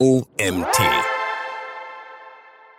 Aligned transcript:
OMT. 0.00 0.78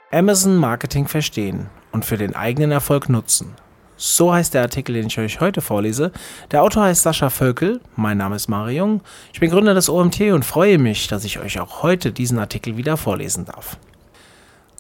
Amazon 0.09 0.55
Marketing 0.55 1.05
verstehen 1.05 1.69
und 1.91 2.05
für 2.05 2.15
den 2.15 2.33
eigenen 2.33 2.71
Erfolg 2.71 3.09
nutzen. 3.09 3.55
So 3.97 4.31
heißt 4.31 4.53
der 4.53 4.61
Artikel, 4.61 4.93
den 4.93 5.07
ich 5.07 5.19
euch 5.19 5.41
heute 5.41 5.59
vorlese. 5.59 6.13
Der 6.51 6.63
Autor 6.63 6.83
heißt 6.83 7.01
Sascha 7.01 7.29
Völkel, 7.29 7.81
mein 7.97 8.17
Name 8.17 8.37
ist 8.37 8.47
Mario 8.47 8.85
Jung, 8.85 9.01
ich 9.33 9.41
bin 9.41 9.49
Gründer 9.51 9.73
des 9.73 9.89
OMT 9.89 10.31
und 10.31 10.45
freue 10.45 10.77
mich, 10.77 11.09
dass 11.09 11.25
ich 11.25 11.39
euch 11.39 11.59
auch 11.59 11.83
heute 11.83 12.13
diesen 12.13 12.39
Artikel 12.39 12.77
wieder 12.77 12.95
vorlesen 12.95 13.43
darf. 13.43 13.75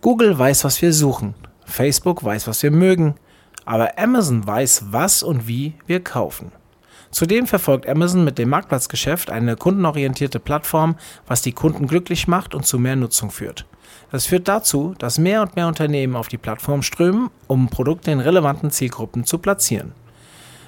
Google 0.01 0.39
weiß, 0.39 0.63
was 0.63 0.81
wir 0.81 0.93
suchen, 0.93 1.35
Facebook 1.65 2.23
weiß, 2.23 2.47
was 2.47 2.63
wir 2.63 2.71
mögen, 2.71 3.15
aber 3.65 3.99
Amazon 3.99 4.47
weiß, 4.47 4.85
was 4.91 5.23
und 5.23 5.45
wie 5.49 5.73
wir 5.87 6.01
kaufen. 6.01 6.53
Zudem 7.11 7.47
verfolgt 7.47 7.89
Amazon 7.89 8.23
mit 8.23 8.37
dem 8.37 8.49
Marktplatzgeschäft 8.49 9.31
eine 9.31 9.55
kundenorientierte 9.55 10.39
Plattform, 10.39 10.95
was 11.27 11.41
die 11.41 11.53
Kunden 11.53 11.87
glücklich 11.87 12.27
macht 12.27 12.53
und 12.53 12.65
zu 12.65 12.77
mehr 12.77 12.95
Nutzung 12.95 13.31
führt. 13.31 13.65
Das 14.11 14.27
führt 14.27 14.47
dazu, 14.47 14.93
dass 14.97 15.17
mehr 15.17 15.41
und 15.41 15.55
mehr 15.55 15.67
Unternehmen 15.67 16.15
auf 16.15 16.27
die 16.27 16.37
Plattform 16.37 16.83
strömen, 16.83 17.29
um 17.47 17.69
Produkte 17.69 18.11
in 18.11 18.19
relevanten 18.19 18.71
Zielgruppen 18.71 19.25
zu 19.25 19.39
platzieren. 19.39 19.93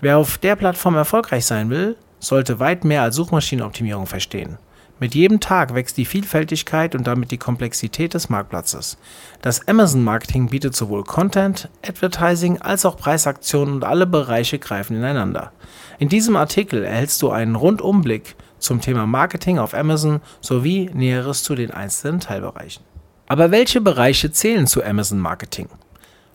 Wer 0.02 0.18
auf 0.18 0.40
der 0.40 0.56
Plattform 0.56 0.96
erfolgreich 0.96 1.46
sein 1.46 1.70
will, 1.70 1.96
sollte 2.20 2.60
weit 2.60 2.86
mehr 2.86 3.04
als 3.04 3.16
Suchmaschinenoptimierung 3.16 4.08
verstehen. 4.08 4.58
Mit 5.00 5.16
jedem 5.16 5.40
Tag 5.40 5.74
wächst 5.74 5.98
die 5.98 6.06
Vielfältigkeit 6.06 6.94
und 6.94 7.08
damit 7.08 7.32
die 7.32 7.40
Komplexität 7.40 8.14
des 8.14 8.30
Marktplatzes. 8.30 9.00
Das 9.42 9.68
Amazon-Marketing 9.68 10.50
bietet 10.50 10.76
sowohl 10.76 11.04
Content, 11.04 11.70
Advertising 11.84 12.62
als 12.62 12.86
auch 12.86 12.98
Preisaktionen 12.98 13.74
und 13.74 13.84
alle 13.84 14.06
Bereiche 14.06 14.60
greifen 14.60 14.96
ineinander. 14.96 15.54
In 16.02 16.10
diesem 16.10 16.36
Artikel 16.36 16.84
erhältst 16.84 17.22
du 17.22 17.30
einen 17.30 17.56
Rundumblick 17.56 18.36
zum 18.58 18.82
Thema 18.82 19.06
Marketing 19.06 19.60
auf 19.60 19.76
Amazon 19.76 20.20
sowie 20.42 20.90
Näheres 20.96 21.44
zu 21.44 21.54
den 21.54 21.70
einzelnen 21.70 22.20
Teilbereichen. 22.20 22.84
Aber 23.28 23.52
welche 23.52 23.82
Bereiche 23.82 24.32
zählen 24.32 24.66
zu 24.66 24.84
Amazon 24.84 25.20
Marketing? 25.20 25.70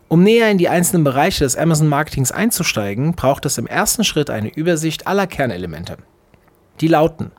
Um 0.07 0.23
näher 0.23 0.53
in 0.53 0.59
die 0.59 0.69
einzelnen 0.69 1.03
Bereiche 1.03 1.43
des 1.43 1.57
Amazon 1.57 1.89
Marketings 1.89 2.31
einzusteigen, 2.31 3.17
braucht 3.17 3.45
es 3.45 3.59
im 3.59 3.67
ersten 3.67 4.05
Schritt 4.05 4.31
eine 4.31 4.55
Übersicht 4.55 5.09
aller 5.09 5.27
Kernelemente. 5.27 5.97
Die 6.81 6.87
lauten 6.87 7.33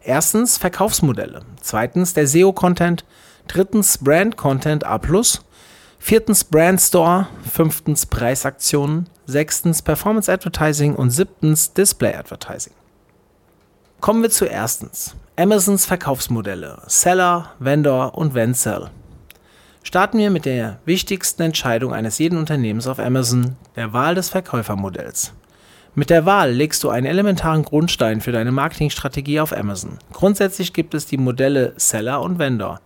Erstens 0.00 0.58
Verkaufsmodelle, 0.58 1.40
zweitens 1.60 2.14
der 2.14 2.28
SEO-Content, 2.28 3.04
drittens 3.48 3.98
Brand-Content 3.98 4.84
A+, 4.86 5.00
viertens 6.06 6.44
Brand 6.44 6.82
Store, 6.82 7.28
fünftens 7.50 8.04
Preisaktionen, 8.04 9.08
sechstens 9.24 9.80
Performance 9.80 10.30
Advertising 10.30 10.94
und 10.94 11.08
siebtens 11.08 11.72
Display 11.72 12.14
Advertising. 12.14 12.74
Kommen 14.02 14.20
wir 14.20 14.28
zu 14.28 14.44
erstens. 14.44 15.16
Amazons 15.36 15.86
Verkaufsmodelle 15.86 16.82
Seller, 16.88 17.52
Vendor 17.58 18.18
und 18.18 18.34
Vendsell. 18.34 18.90
Starten 19.82 20.18
wir 20.18 20.28
mit 20.28 20.44
der 20.44 20.78
wichtigsten 20.84 21.40
Entscheidung 21.40 21.94
eines 21.94 22.18
jeden 22.18 22.36
Unternehmens 22.36 22.86
auf 22.86 22.98
Amazon, 22.98 23.56
der 23.74 23.94
Wahl 23.94 24.14
des 24.14 24.28
Verkäufermodells. 24.28 25.32
Mit 25.94 26.10
der 26.10 26.26
Wahl 26.26 26.50
legst 26.50 26.84
du 26.84 26.90
einen 26.90 27.06
elementaren 27.06 27.62
Grundstein 27.62 28.20
für 28.20 28.32
deine 28.32 28.52
Marketingstrategie 28.52 29.40
auf 29.40 29.56
Amazon. 29.56 29.98
Grundsätzlich 30.12 30.74
gibt 30.74 30.92
es 30.92 31.06
die 31.06 31.16
Modelle 31.16 31.72
Seller 31.78 32.20
und 32.20 32.38
Vendor. 32.38 32.82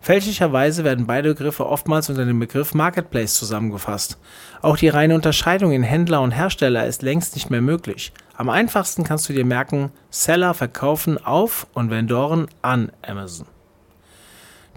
Fälschlicherweise 0.00 0.84
werden 0.84 1.06
beide 1.06 1.30
Begriffe 1.30 1.66
oftmals 1.66 2.08
unter 2.08 2.24
dem 2.24 2.38
Begriff 2.38 2.72
Marketplace 2.72 3.34
zusammengefasst. 3.34 4.18
Auch 4.62 4.76
die 4.76 4.88
reine 4.88 5.14
Unterscheidung 5.14 5.72
in 5.72 5.82
Händler 5.82 6.22
und 6.22 6.30
Hersteller 6.30 6.86
ist 6.86 7.02
längst 7.02 7.34
nicht 7.34 7.50
mehr 7.50 7.60
möglich. 7.60 8.12
Am 8.36 8.48
einfachsten 8.48 9.02
kannst 9.02 9.28
du 9.28 9.32
dir 9.32 9.44
merken, 9.44 9.90
Seller 10.10 10.54
verkaufen 10.54 11.18
auf 11.18 11.66
und 11.74 11.90
Vendoren 11.90 12.46
an 12.62 12.92
Amazon. 13.02 13.46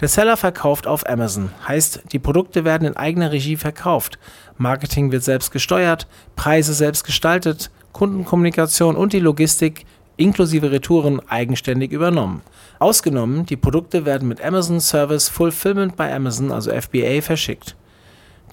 Der 0.02 0.08
Seller 0.08 0.36
verkauft 0.36 0.88
auf 0.88 1.08
Amazon, 1.08 1.52
heißt, 1.68 2.06
die 2.12 2.18
Produkte 2.18 2.66
werden 2.66 2.88
in 2.88 2.98
eigener 2.98 3.32
Regie 3.32 3.56
verkauft. 3.56 4.18
Marketing 4.58 5.12
wird 5.12 5.24
selbst 5.24 5.52
gesteuert, 5.52 6.08
Preise 6.36 6.74
selbst 6.74 7.04
gestaltet, 7.04 7.70
Kundenkommunikation 7.94 8.96
und 8.96 9.14
die 9.14 9.20
Logistik 9.20 9.86
inklusive 10.24 10.72
Retouren 10.72 11.22
eigenständig 11.28 11.92
übernommen. 11.92 12.42
Ausgenommen, 12.80 13.46
die 13.46 13.58
Produkte 13.58 14.06
werden 14.06 14.28
mit 14.28 14.44
Amazon 14.44 14.80
Service 14.80 15.30
Fulfillment 15.30 15.96
bei 15.96 16.14
Amazon, 16.14 16.52
also 16.52 16.72
FBA, 16.72 17.22
verschickt. 17.22 17.76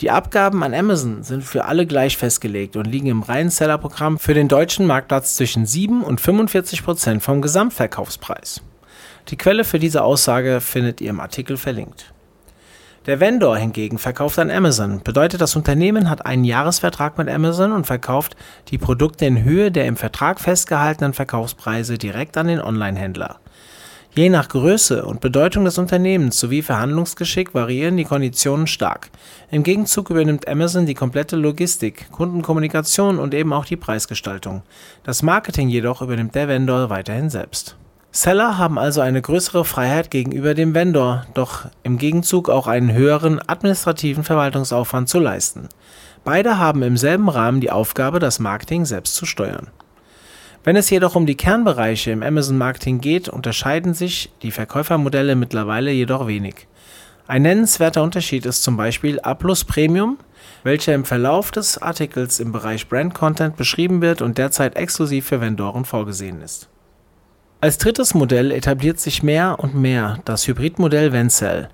Die 0.01 0.11
Abgaben 0.11 0.63
an 0.63 0.75
Amazon 0.75 1.25
sind 1.25 1.43
für 1.43 1.65
alle 1.65 1.85
gleich 1.85 2.17
festgelegt 2.17 2.77
und 2.77 2.87
liegen 2.87 3.09
im 3.09 3.23
reinen 3.23 3.51
Sellerprogramm 3.51 4.19
für 4.19 4.35
den 4.35 4.47
deutschen 4.47 4.87
Marktplatz 4.87 5.35
zwischen 5.35 5.67
7 5.67 6.03
und 6.03 6.21
45 6.21 6.85
Prozent 6.85 7.23
vom 7.23 7.43
Gesamtverkaufspreis. 7.43 8.61
Die 9.29 9.37
Quelle 9.37 9.65
für 9.65 9.79
diese 9.79 10.05
Aussage 10.05 10.61
findet 10.61 11.01
ihr 11.01 11.11
im 11.11 11.21
Artikel 11.21 11.57
verlinkt. 11.57 12.13
Der 13.09 13.21
Vendor 13.21 13.57
hingegen 13.57 13.97
verkauft 13.97 14.39
an 14.39 14.51
Amazon, 14.51 15.01
bedeutet 15.03 15.41
das 15.41 15.57
Unternehmen 15.57 16.11
hat 16.11 16.27
einen 16.27 16.45
Jahresvertrag 16.45 17.17
mit 17.17 17.31
Amazon 17.31 17.73
und 17.73 17.87
verkauft 17.87 18.37
die 18.69 18.77
Produkte 18.77 19.25
in 19.25 19.45
Höhe 19.45 19.73
der 19.73 19.87
im 19.87 19.97
Vertrag 19.97 20.39
festgehaltenen 20.39 21.15
Verkaufspreise 21.15 21.97
direkt 21.97 22.37
an 22.37 22.49
den 22.49 22.61
Online-Händler. 22.61 23.41
Je 24.15 24.29
nach 24.29 24.51
Größe 24.51 25.07
und 25.07 25.23
Bedeutung 25.23 25.65
des 25.65 25.79
Unternehmens 25.79 26.39
sowie 26.39 26.61
Verhandlungsgeschick 26.61 27.55
variieren 27.55 27.97
die 27.97 28.05
Konditionen 28.05 28.67
stark. 28.67 29.09
Im 29.51 29.63
Gegenzug 29.63 30.11
übernimmt 30.11 30.47
Amazon 30.47 30.85
die 30.85 30.93
komplette 30.93 31.37
Logistik, 31.37 32.13
Kundenkommunikation 32.13 33.19
und 33.19 33.33
eben 33.33 33.55
auch 33.55 33.65
die 33.65 33.77
Preisgestaltung. 33.77 34.65
Das 35.03 35.23
Marketing 35.23 35.71
jedoch 35.71 36.03
übernimmt 36.03 36.35
der 36.35 36.49
Vendor 36.49 36.91
weiterhin 36.91 37.31
selbst. 37.31 37.79
Seller 38.11 38.57
haben 38.57 38.79
also 38.79 39.03
eine 39.03 39.21
größere 39.21 39.65
Freiheit 39.65 40.11
gegenüber 40.11 40.55
dem 40.55 40.75
Vendor, 40.75 41.27
doch 41.35 41.67
im 41.83 41.99
Gegenzug 41.99 42.49
auch 42.49 42.67
einen 42.67 42.93
höheren 42.93 43.39
administrativen 43.47 44.25
Verwaltungsaufwand 44.25 45.09
zu 45.09 45.19
leisten. 45.19 45.69
Beide 46.25 46.59
haben 46.59 46.83
im 46.83 46.97
selben 46.97 47.29
Rahmen 47.29 47.61
die 47.61 47.71
Aufgabe, 47.71 48.19
das 48.19 48.39
Marketing 48.39 48.87
selbst 48.87 49.15
zu 49.15 49.27
steuern. 49.27 49.69
Wenn 50.65 50.77
es 50.77 50.91
jedoch 50.91 51.15
um 51.15 51.27
die 51.27 51.37
Kernbereiche 51.37 52.11
im 52.11 52.23
Amazon 52.23 52.59
Marketing 52.59 53.01
geht, 53.01 53.29
unterscheiden 53.29 53.95
sich 53.95 54.31
die 54.43 54.51
Verkäufermodelle 54.51 55.37
mittlerweile 55.37 55.91
jedoch 55.91 56.27
wenig. 56.27 56.67
Ein 57.27 57.43
nennenswerter 57.43 58.03
Unterschied 58.03 58.47
ist 58.47 58.63
zum 58.63 58.79
Beispiel 58.79 59.21
A 59.23 59.35
Premium, 59.35 60.19
welcher 60.65 60.95
im 60.95 61.05
Verlauf 61.05 61.51
des 61.51 61.77
Artikels 61.81 62.41
im 62.41 62.53
Bereich 62.53 62.89
Brand 62.89 63.15
Content 63.15 63.57
beschrieben 63.57 64.01
wird 64.01 64.23
und 64.23 64.39
derzeit 64.39 64.77
exklusiv 64.77 65.27
für 65.27 65.41
Vendoren 65.41 65.85
vorgesehen 65.85 66.41
ist. 66.41 66.69
Als 67.61 67.77
drittes 67.79 68.15
Modell 68.15 68.53
etabliert 68.53 69.01
sich 69.01 69.25
mehr 69.25 69.57
und 69.59 69.75
mehr 69.75 70.21
das 70.25 70.47
Hybridmodell 70.47 71.13
Vencell. 71.13 71.69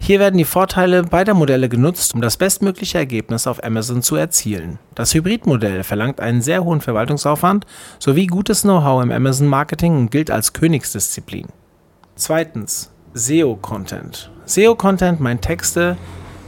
Hier 0.00 0.18
werden 0.18 0.38
die 0.38 0.44
Vorteile 0.44 1.04
beider 1.04 1.34
Modelle 1.34 1.68
genutzt, 1.68 2.14
um 2.14 2.20
das 2.20 2.36
bestmögliche 2.36 2.98
Ergebnis 2.98 3.46
auf 3.46 3.62
Amazon 3.62 4.02
zu 4.02 4.16
erzielen. 4.16 4.80
Das 4.96 5.14
Hybridmodell 5.14 5.84
verlangt 5.84 6.20
einen 6.20 6.42
sehr 6.42 6.64
hohen 6.64 6.80
Verwaltungsaufwand 6.80 7.64
sowie 8.00 8.26
gutes 8.26 8.62
Know-how 8.62 9.00
im 9.00 9.12
Amazon-Marketing 9.12 9.96
und 9.96 10.10
gilt 10.10 10.32
als 10.32 10.52
Königsdisziplin. 10.52 11.46
Zweitens 12.16 12.90
SEO-Content. 13.14 14.32
SEO-Content 14.46 15.20
meint 15.20 15.42
Texte, 15.42 15.96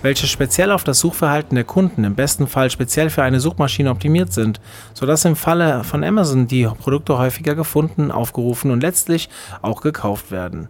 welche 0.02 0.26
speziell 0.26 0.70
auf 0.70 0.84
das 0.84 1.00
Suchverhalten 1.00 1.54
der 1.54 1.64
Kunden, 1.64 2.04
im 2.04 2.14
besten 2.14 2.46
Fall 2.46 2.70
speziell 2.70 3.10
für 3.10 3.22
eine 3.22 3.40
Suchmaschine 3.40 3.90
optimiert 3.90 4.32
sind, 4.32 4.60
sodass 4.94 5.24
im 5.24 5.36
Falle 5.36 5.84
von 5.84 6.04
Amazon 6.04 6.46
die 6.46 6.64
Produkte 6.64 7.18
häufiger 7.18 7.54
gefunden, 7.54 8.10
aufgerufen 8.10 8.70
und 8.70 8.82
letztlich 8.82 9.28
auch 9.62 9.80
gekauft 9.80 10.30
werden. 10.30 10.68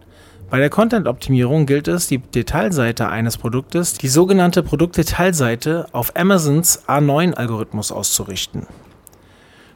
Bei 0.49 0.59
der 0.59 0.69
Content-Optimierung 0.69 1.65
gilt 1.65 1.87
es, 1.87 2.07
die 2.07 2.17
Detailseite 2.17 3.07
eines 3.07 3.37
Produktes, 3.37 3.93
die 3.93 4.09
sogenannte 4.09 4.63
Produktdetailseite, 4.63 5.87
auf 5.93 6.15
Amazons 6.17 6.83
A9-Algorithmus 6.89 7.93
auszurichten. 7.93 8.67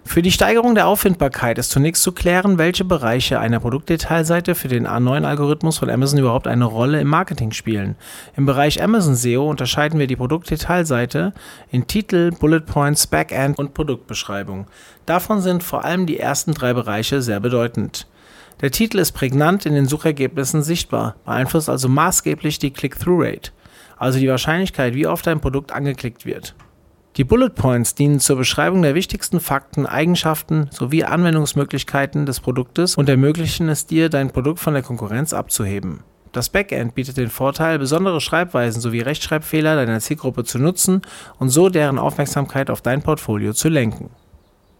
Für 0.07 0.21
die 0.21 0.31
Steigerung 0.31 0.75
der 0.75 0.87
Auffindbarkeit 0.87 1.57
ist 1.57 1.71
zunächst 1.71 2.01
zu 2.03 2.13
klären, 2.13 2.57
welche 2.57 2.85
Bereiche 2.85 3.39
einer 3.39 3.59
Produktdetailseite 3.59 4.55
für 4.55 4.69
den 4.69 4.87
A9-Algorithmus 4.87 5.79
von 5.79 5.89
Amazon 5.89 6.19
überhaupt 6.19 6.47
eine 6.47 6.63
Rolle 6.63 7.01
im 7.01 7.09
Marketing 7.09 7.51
spielen. 7.51 7.95
Im 8.37 8.45
Bereich 8.45 8.81
Amazon 8.81 9.15
SEO 9.15 9.49
unterscheiden 9.49 9.99
wir 9.99 10.07
die 10.07 10.15
Produktdetailseite 10.15 11.33
in 11.69 11.87
Titel, 11.87 12.31
Bullet 12.31 12.61
Points, 12.61 13.07
Backend 13.07 13.57
und 13.59 13.73
Produktbeschreibung. 13.73 14.67
Davon 15.05 15.41
sind 15.41 15.63
vor 15.63 15.83
allem 15.83 16.05
die 16.05 16.19
ersten 16.19 16.53
drei 16.53 16.73
Bereiche 16.73 17.21
sehr 17.21 17.41
bedeutend. 17.41 18.07
Der 18.61 18.71
Titel 18.71 18.99
ist 18.99 19.11
prägnant 19.11 19.65
in 19.65 19.73
den 19.73 19.87
Suchergebnissen 19.87 20.63
sichtbar, 20.63 21.15
beeinflusst 21.25 21.67
also 21.67 21.89
maßgeblich 21.89 22.59
die 22.59 22.71
Click-Through-Rate, 22.71 23.51
also 23.97 24.17
die 24.19 24.29
Wahrscheinlichkeit, 24.29 24.93
wie 24.93 25.07
oft 25.07 25.27
ein 25.27 25.41
Produkt 25.41 25.73
angeklickt 25.73 26.25
wird. 26.25 26.55
Die 27.17 27.23
Bullet 27.23 27.51
Points 27.51 27.95
dienen 27.95 28.19
zur 28.19 28.35
Beschreibung 28.35 28.81
der 28.81 28.93
wichtigsten 28.93 29.39
Fakten, 29.39 29.85
Eigenschaften 29.85 30.69
sowie 30.71 31.05
Anwendungsmöglichkeiten 31.05 32.25
des 32.25 32.41
Produktes 32.41 32.97
und 32.97 33.07
ermöglichen 33.07 33.69
es 33.69 33.85
dir, 33.85 34.09
dein 34.09 34.31
Produkt 34.31 34.59
von 34.59 34.73
der 34.73 34.83
Konkurrenz 34.83 35.31
abzuheben. 35.31 36.01
Das 36.33 36.49
Backend 36.49 36.93
bietet 36.93 37.15
den 37.15 37.29
Vorteil, 37.29 37.79
besondere 37.79 38.19
Schreibweisen 38.19 38.81
sowie 38.81 38.99
Rechtschreibfehler 38.99 39.77
deiner 39.77 40.01
Zielgruppe 40.01 40.43
zu 40.43 40.59
nutzen 40.59 41.03
und 41.39 41.47
so 41.47 41.69
deren 41.69 41.99
Aufmerksamkeit 41.99 42.69
auf 42.69 42.81
dein 42.81 43.01
Portfolio 43.01 43.53
zu 43.53 43.69
lenken. 43.69 44.09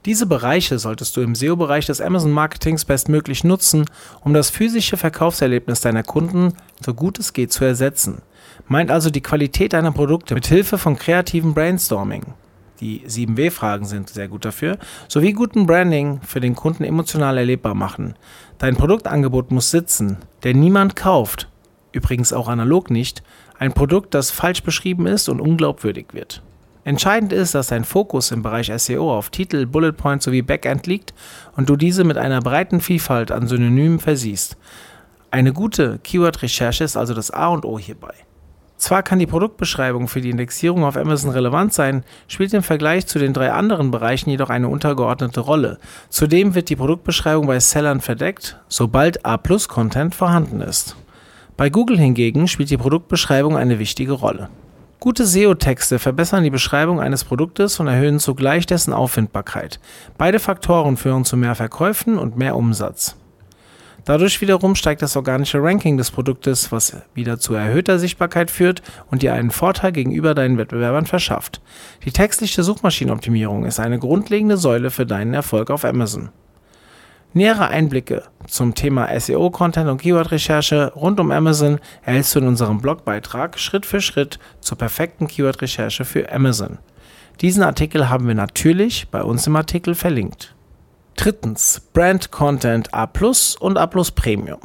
Diese 0.04 0.26
Bereiche 0.26 0.78
solltest 0.78 1.16
du 1.16 1.22
im 1.22 1.36
SEO-Bereich 1.36 1.86
des 1.86 2.02
Amazon-Marketings 2.02 2.84
bestmöglich 2.84 3.46
nutzen, 3.46 3.86
um 4.26 4.34
das 4.34 4.50
physische 4.50 4.98
Verkaufserlebnis 4.98 5.80
deiner 5.80 6.04
Kunden 6.04 6.54
so 6.86 6.94
gut 6.94 7.18
es 7.18 7.32
geht 7.32 7.54
zu 7.54 7.64
ersetzen. 7.64 8.22
Meint 8.68 8.90
also 8.90 9.10
die 9.10 9.22
Qualität 9.22 9.74
deiner 9.74 9.92
Produkte 9.92 10.34
mit 10.34 10.48
Hilfe 10.48 10.78
von 10.78 10.96
kreativem 10.96 11.54
Brainstorming. 11.54 12.34
Die 12.80 13.02
7W-Fragen 13.08 13.86
sind 13.86 14.10
sehr 14.10 14.28
gut 14.28 14.44
dafür, 14.44 14.78
sowie 15.08 15.34
guten 15.34 15.66
Branding 15.66 16.20
für 16.22 16.42
den 16.42 16.56
Kunden 16.56 16.84
emotional 16.84 17.38
erlebbar 17.38 17.74
machen. 17.74 18.16
Dein 18.58 18.76
Produktangebot 18.76 19.52
muss 19.52 19.72
sitzen, 19.72 20.18
denn 20.44 20.60
niemand 20.60 20.96
kauft, 20.96 21.50
übrigens 21.92 22.34
auch 22.34 22.48
analog 22.48 22.90
nicht, 22.90 23.24
ein 23.58 23.72
Produkt, 23.72 24.14
das 24.14 24.32
falsch 24.32 24.64
beschrieben 24.64 25.08
ist 25.08 25.30
und 25.30 25.40
unglaubwürdig 25.40 26.08
wird. 26.12 26.42
Entscheidend 26.84 27.34
ist, 27.34 27.56
dass 27.56 27.68
dein 27.68 27.84
Fokus 27.84 28.32
im 28.32 28.44
Bereich 28.44 28.72
SEO 28.76 29.16
auf 29.16 29.30
Titel, 29.30 29.66
Bullet 29.66 29.94
Points 29.94 30.26
sowie 30.26 30.42
Backend 30.42 30.86
liegt 30.86 31.14
und 31.56 31.70
du 31.70 31.76
diese 31.76 32.04
mit 32.04 32.18
einer 32.18 32.42
breiten 32.42 32.82
Vielfalt 32.82 33.32
an 33.32 33.48
Synonymen 33.48 34.00
versiehst. 34.00 34.58
Eine 35.32 35.54
gute 35.54 36.00
Keyword-Recherche 36.04 36.84
ist 36.84 36.98
also 36.98 37.14
das 37.14 37.32
A 37.32 37.48
und 37.48 37.66
O 37.66 37.80
hierbei. 37.80 38.14
Zwar 38.78 39.04
kann 39.04 39.20
die 39.20 39.26
Produktbeschreibung 39.26 40.08
für 40.08 40.22
die 40.22 40.30
Indexierung 40.30 40.84
auf 40.84 40.98
Amazon 40.98 41.32
relevant 41.32 41.74
sein, 41.74 42.04
spielt 42.28 42.54
im 42.54 42.64
Vergleich 42.64 43.08
zu 43.08 43.20
den 43.20 43.34
drei 43.34 43.52
anderen 43.52 43.90
Bereichen 43.90 44.30
jedoch 44.30 44.50
eine 44.50 44.68
untergeordnete 44.68 45.40
Rolle. 45.40 45.80
Zudem 46.10 46.56
wird 46.56 46.70
die 46.70 46.76
Produktbeschreibung 46.76 47.48
bei 47.48 47.60
Sellern 47.60 48.02
verdeckt, 48.02 48.60
sobald 48.68 49.26
A-Plus-Content 49.26 50.14
vorhanden 50.14 50.62
ist. 50.62 50.96
Bei 51.58 51.70
Google 51.70 51.98
hingegen 51.98 52.50
spielt 52.50 52.70
die 52.70 52.78
Produktbeschreibung 52.78 53.56
eine 53.56 53.80
wichtige 53.80 54.12
Rolle. 54.12 54.50
Gute 55.00 55.26
SEO-Texte 55.26 56.00
verbessern 56.00 56.44
die 56.44 56.50
Beschreibung 56.50 57.00
eines 57.00 57.24
Produktes 57.24 57.80
und 57.80 57.88
erhöhen 57.88 58.20
zugleich 58.20 58.66
dessen 58.66 58.92
Auffindbarkeit. 58.92 59.80
Beide 60.18 60.40
Faktoren 60.40 60.98
führen 60.98 61.26
zu 61.26 61.38
mehr 61.38 61.56
Verkäufen 61.56 62.18
und 62.18 62.38
mehr 62.38 62.56
Umsatz. 62.56 63.16
Dadurch 64.06 64.40
wiederum 64.40 64.76
steigt 64.76 65.02
das 65.02 65.18
organische 65.18 65.62
Ranking 65.62 65.98
des 65.98 66.12
Produktes, 66.12 66.72
was 66.72 66.96
wieder 67.16 67.40
zu 67.40 67.56
erhöhter 67.56 67.98
Sichtbarkeit 67.98 68.52
führt 68.52 68.84
und 69.10 69.24
dir 69.24 69.34
einen 69.34 69.50
Vorteil 69.50 69.92
gegenüber 69.92 70.36
deinen 70.36 70.60
Wettbewerbern 70.60 71.08
verschafft. 71.08 71.60
Die 72.06 72.12
textliche 72.12 72.62
Suchmaschinenoptimierung 72.62 73.66
ist 73.66 73.80
eine 73.80 73.98
grundlegende 73.98 74.58
Säule 74.58 74.92
für 74.92 75.08
deinen 75.08 75.34
Erfolg 75.34 75.72
auf 75.72 75.84
Amazon. 75.86 76.30
Nähere 77.34 77.68
Einblicke 77.68 78.24
zum 78.48 78.76
Thema 78.76 79.10
SEO-Content 79.20 79.90
und 79.90 80.02
Keyword-Recherche 80.02 80.94
rund 80.96 81.20
um 81.20 81.32
Amazon 81.32 81.80
erhältst 82.04 82.36
du 82.36 82.40
in 82.40 82.48
unserem 82.48 82.80
Blogbeitrag 82.80 83.60
Schritt 83.60 83.86
für 83.88 84.02
Schritt 84.02 84.40
zur 84.62 84.78
perfekten 84.78 85.28
Keyword-Recherche 85.28 86.06
für 86.06 86.32
Amazon. 86.32 86.78
Diesen 87.42 87.64
Artikel 87.64 88.08
haben 88.08 88.28
wir 88.28 88.36
natürlich 88.36 89.10
bei 89.10 89.22
uns 89.22 89.48
im 89.48 89.56
Artikel 89.56 89.96
verlinkt. 89.96 90.55
Drittens, 91.16 91.82
Brand 91.94 92.30
Content 92.32 92.94
A 92.94 93.08
Plus 93.08 93.56
und 93.56 93.78
A 93.78 93.88
Plus 93.88 94.12
Premium. 94.12 94.60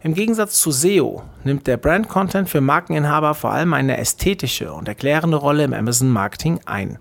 Im 0.00 0.14
Gegensatz 0.14 0.60
zu 0.60 0.70
SEO 0.70 1.22
nimmt 1.44 1.66
der 1.66 1.76
Brand 1.76 2.08
Content 2.08 2.48
für 2.48 2.60
Markeninhaber 2.60 3.34
vor 3.34 3.50
allem 3.52 3.74
eine 3.74 3.98
ästhetische 3.98 4.72
und 4.72 4.88
erklärende 4.88 5.36
Rolle 5.36 5.64
im 5.64 5.74
Amazon 5.74 6.08
Marketing 6.08 6.60
ein. 6.66 6.98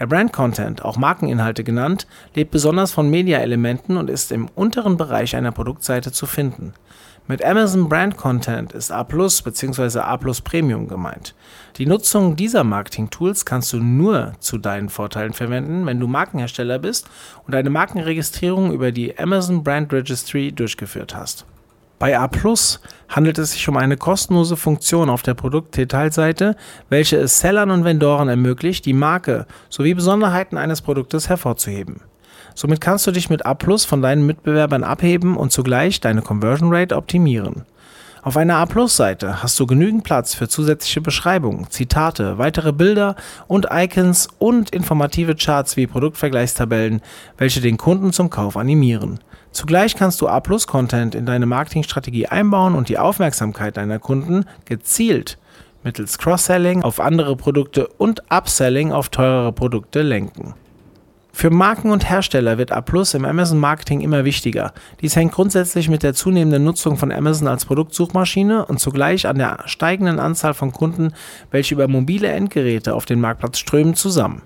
Der 0.00 0.06
Brand 0.06 0.32
Content, 0.32 0.84
auch 0.84 0.96
Markeninhalte 0.96 1.62
genannt, 1.62 2.06
lebt 2.34 2.50
besonders 2.50 2.90
von 2.90 3.10
Media-Elementen 3.10 3.96
und 3.96 4.10
ist 4.10 4.32
im 4.32 4.48
unteren 4.54 4.96
Bereich 4.96 5.36
einer 5.36 5.52
Produktseite 5.52 6.10
zu 6.10 6.26
finden. 6.26 6.72
Mit 7.28 7.44
Amazon 7.44 7.88
Brand 7.88 8.16
Content 8.16 8.72
ist 8.72 8.90
A 8.90 9.04
bzw. 9.04 10.00
A 10.00 10.16
Premium 10.16 10.88
gemeint. 10.88 11.36
Die 11.76 11.86
Nutzung 11.86 12.34
dieser 12.34 12.64
Marketing-Tools 12.64 13.44
kannst 13.44 13.72
du 13.72 13.78
nur 13.78 14.32
zu 14.40 14.58
deinen 14.58 14.88
Vorteilen 14.88 15.32
verwenden, 15.32 15.86
wenn 15.86 16.00
du 16.00 16.08
Markenhersteller 16.08 16.80
bist 16.80 17.08
und 17.46 17.54
eine 17.54 17.70
Markenregistrierung 17.70 18.72
über 18.72 18.90
die 18.90 19.16
Amazon 19.16 19.62
Brand 19.62 19.92
Registry 19.92 20.50
durchgeführt 20.50 21.14
hast. 21.14 21.46
Bei 22.00 22.18
A 22.18 22.28
handelt 23.08 23.38
es 23.38 23.52
sich 23.52 23.68
um 23.68 23.76
eine 23.76 23.96
kostenlose 23.96 24.56
Funktion 24.56 25.08
auf 25.08 25.22
der 25.22 25.34
Produktdetailseite, 25.34 26.56
welche 26.88 27.18
es 27.18 27.38
Sellern 27.38 27.70
und 27.70 27.84
Vendoren 27.84 28.28
ermöglicht, 28.28 28.84
die 28.84 28.94
Marke 28.94 29.46
sowie 29.68 29.94
Besonderheiten 29.94 30.58
eines 30.58 30.82
Produktes 30.82 31.28
hervorzuheben. 31.28 32.00
Somit 32.54 32.80
kannst 32.80 33.06
du 33.06 33.10
dich 33.10 33.30
mit 33.30 33.46
A 33.46 33.54
Plus 33.54 33.84
von 33.84 34.02
deinen 34.02 34.26
Mitbewerbern 34.26 34.84
abheben 34.84 35.36
und 35.36 35.52
zugleich 35.52 36.00
deine 36.00 36.22
Conversion 36.22 36.72
Rate 36.72 36.96
optimieren. 36.96 37.64
Auf 38.24 38.36
einer 38.36 38.58
A-Plus-Seite 38.58 39.42
hast 39.42 39.58
du 39.58 39.66
genügend 39.66 40.04
Platz 40.04 40.32
für 40.32 40.48
zusätzliche 40.48 41.00
Beschreibungen, 41.00 41.68
Zitate, 41.70 42.38
weitere 42.38 42.72
Bilder 42.72 43.16
und 43.48 43.66
Icons 43.72 44.28
und 44.38 44.70
informative 44.70 45.34
Charts 45.34 45.76
wie 45.76 45.88
Produktvergleichstabellen, 45.88 47.00
welche 47.36 47.60
den 47.60 47.78
Kunden 47.78 48.12
zum 48.12 48.30
Kauf 48.30 48.56
animieren. 48.56 49.18
Zugleich 49.50 49.96
kannst 49.96 50.20
du 50.20 50.28
A-Plus-Content 50.28 51.16
in 51.16 51.26
deine 51.26 51.46
Marketingstrategie 51.46 52.28
einbauen 52.28 52.76
und 52.76 52.88
die 52.88 52.98
Aufmerksamkeit 52.98 53.76
deiner 53.76 53.98
Kunden 53.98 54.44
gezielt 54.66 55.36
mittels 55.82 56.16
Cross-Selling 56.18 56.82
auf 56.82 57.00
andere 57.00 57.36
Produkte 57.36 57.88
und 57.88 58.22
Upselling 58.30 58.92
auf 58.92 59.08
teurere 59.08 59.52
Produkte 59.52 60.02
lenken. 60.02 60.54
Für 61.34 61.50
Marken 61.50 61.90
und 61.90 62.08
Hersteller 62.08 62.58
wird 62.58 62.72
A 62.72 62.84
im 63.14 63.24
Amazon 63.24 63.58
Marketing 63.58 64.02
immer 64.02 64.24
wichtiger. 64.24 64.72
Dies 65.00 65.16
hängt 65.16 65.32
grundsätzlich 65.32 65.88
mit 65.88 66.02
der 66.02 66.14
zunehmenden 66.14 66.62
Nutzung 66.62 66.98
von 66.98 67.10
Amazon 67.10 67.48
als 67.48 67.64
Produktsuchmaschine 67.64 68.66
und 68.66 68.78
zugleich 68.78 69.26
an 69.26 69.38
der 69.38 69.60
steigenden 69.64 70.20
Anzahl 70.20 70.54
von 70.54 70.72
Kunden, 70.72 71.14
welche 71.50 71.74
über 71.74 71.88
mobile 71.88 72.28
Endgeräte 72.28 72.94
auf 72.94 73.06
den 73.06 73.20
Marktplatz 73.20 73.58
strömen, 73.58 73.94
zusammen. 73.94 74.42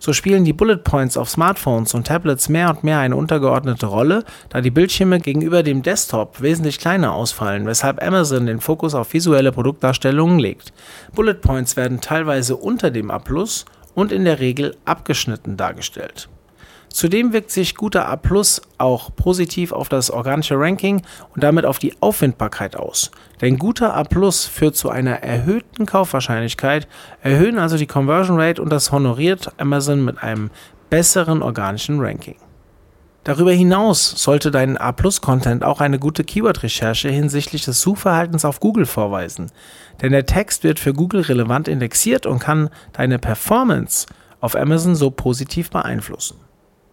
So 0.00 0.12
spielen 0.12 0.44
die 0.44 0.52
Bullet 0.52 0.78
Points 0.78 1.16
auf 1.16 1.30
Smartphones 1.30 1.94
und 1.94 2.08
Tablets 2.08 2.48
mehr 2.48 2.70
und 2.70 2.82
mehr 2.82 2.98
eine 2.98 3.14
untergeordnete 3.14 3.86
Rolle, 3.86 4.24
da 4.48 4.60
die 4.60 4.72
Bildschirme 4.72 5.20
gegenüber 5.20 5.62
dem 5.62 5.82
Desktop 5.82 6.40
wesentlich 6.40 6.80
kleiner 6.80 7.12
ausfallen, 7.12 7.66
weshalb 7.66 8.02
Amazon 8.02 8.46
den 8.46 8.60
Fokus 8.60 8.96
auf 8.96 9.12
visuelle 9.12 9.52
Produktdarstellungen 9.52 10.40
legt. 10.40 10.72
Bullet 11.14 11.34
Points 11.34 11.76
werden 11.76 12.00
teilweise 12.00 12.56
unter 12.56 12.90
dem 12.90 13.12
A 13.12 13.20
und 13.94 14.12
in 14.12 14.24
der 14.24 14.40
Regel 14.40 14.76
abgeschnitten 14.84 15.56
dargestellt. 15.56 16.28
Zudem 16.92 17.32
wirkt 17.32 17.50
sich 17.50 17.74
guter 17.74 18.08
A 18.08 18.20
auch 18.78 19.16
positiv 19.16 19.72
auf 19.72 19.88
das 19.88 20.10
organische 20.10 20.58
Ranking 20.58 21.02
und 21.34 21.42
damit 21.42 21.64
auf 21.64 21.78
die 21.78 21.94
Auffindbarkeit 22.00 22.76
aus. 22.76 23.10
Denn 23.40 23.58
guter 23.58 23.96
A 23.96 24.04
führt 24.04 24.76
zu 24.76 24.90
einer 24.90 25.22
erhöhten 25.22 25.86
Kaufwahrscheinlichkeit, 25.86 26.86
erhöhen 27.22 27.58
also 27.58 27.78
die 27.78 27.86
Conversion 27.86 28.38
Rate 28.38 28.60
und 28.60 28.70
das 28.70 28.92
honoriert 28.92 29.52
Amazon 29.56 30.04
mit 30.04 30.22
einem 30.22 30.50
besseren 30.90 31.42
organischen 31.42 31.98
Ranking. 32.00 32.36
Darüber 33.24 33.52
hinaus 33.52 34.10
sollte 34.16 34.50
dein 34.50 34.76
A-Plus-Content 34.76 35.62
auch 35.62 35.80
eine 35.80 36.00
gute 36.00 36.24
Keyword-Recherche 36.24 37.08
hinsichtlich 37.08 37.64
des 37.64 37.80
Suchverhaltens 37.80 38.44
auf 38.44 38.58
Google 38.58 38.86
vorweisen. 38.86 39.52
Denn 40.00 40.10
der 40.10 40.26
Text 40.26 40.64
wird 40.64 40.80
für 40.80 40.92
Google 40.92 41.20
relevant 41.20 41.68
indexiert 41.68 42.26
und 42.26 42.40
kann 42.40 42.68
deine 42.92 43.20
Performance 43.20 44.06
auf 44.40 44.56
Amazon 44.56 44.96
so 44.96 45.10
positiv 45.10 45.70
beeinflussen. 45.70 46.38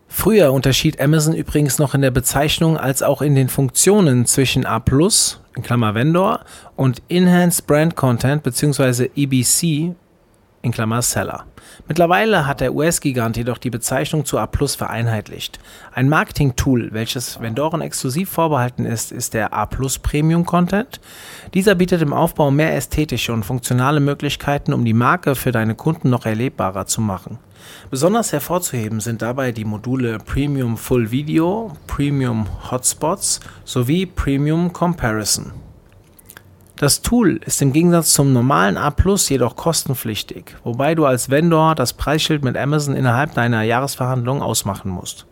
Früher 0.08 0.54
unterschied 0.54 1.00
Amazon 1.02 1.34
übrigens 1.34 1.80
noch 1.80 1.94
in 1.94 2.02
der 2.02 2.12
Bezeichnung 2.12 2.78
als 2.78 3.02
auch 3.04 3.22
in 3.22 3.36
den 3.36 3.48
Funktionen 3.48 4.26
zwischen 4.26 4.66
A+, 4.66 4.84
in 5.56 5.64
Klammer 5.64 5.96
Vendor, 5.96 6.42
und 6.76 7.02
Enhanced 7.10 7.66
Brand 7.68 7.96
Content 7.96 8.44
bzw. 8.44 9.10
EBC, 9.16 9.96
in 10.62 10.72
Klammer 10.72 11.02
Seller. 11.02 11.46
Mittlerweile 11.88 12.46
hat 12.46 12.62
der 12.62 12.74
US-Gigant 12.74 13.38
jedoch 13.38 13.58
die 13.58 13.70
Bezeichnung 13.70 14.26
zu 14.26 14.38
A 14.38 14.48
Plus 14.48 14.76
vereinheitlicht. 14.76 15.60
Ein 15.94 16.10
Marketing-Tool, 16.10 16.90
welches 16.92 17.40
Vendoren 17.42 17.82
exklusiv 17.82 18.30
vorbehalten 18.30 18.86
ist, 18.86 19.12
ist 19.12 19.34
der 19.34 19.54
A 19.54 19.66
Plus 19.66 20.00
Premium 20.00 20.46
Content. 20.46 21.00
Dieser 21.54 21.76
bietet 21.76 22.02
im 22.02 22.14
Aufbau 22.14 22.52
mehr 22.52 22.76
ästhetische 22.76 23.34
und 23.34 23.46
funktionale 23.46 24.00
Möglichkeiten, 24.00 24.74
um 24.74 24.86
die 24.86 24.94
Marke 24.94 25.36
für 25.36 25.52
deine 25.52 25.76
Kunden 25.76 26.10
noch 26.10 26.26
erlebbarer 26.26 26.86
zu 26.86 27.02
machen. 27.02 27.40
Besonders 27.90 28.32
hervorzuheben 28.32 29.00
sind 29.00 29.22
dabei 29.22 29.52
die 29.52 29.66
Module 29.66 30.18
Premium 30.20 30.78
Full 30.78 31.12
Video, 31.12 31.74
Premium 31.88 32.48
Hotspots 32.72 33.40
sowie 33.66 34.06
Premium 34.06 34.72
Comparison. 34.74 35.52
Das 36.80 37.02
Tool 37.02 37.42
ist 37.46 37.62
im 37.62 37.74
Gegensatz 37.74 38.14
zum 38.14 38.32
normalen 38.32 38.78
A 38.78 38.90
Plus 38.90 39.28
jedoch 39.28 39.58
kostenpflichtig, 39.58 40.56
wobei 40.64 40.96
du 40.96 41.06
als 41.06 41.30
Vendor 41.30 41.76
das 41.76 41.92
Preisschild 41.92 42.42
mit 42.46 42.56
Amazon 42.56 42.96
innerhalb 42.96 43.34
deiner 43.34 43.64
Jahresverhandlung 43.64 44.42
ausmachen 44.42 44.90
musst. 44.90 45.26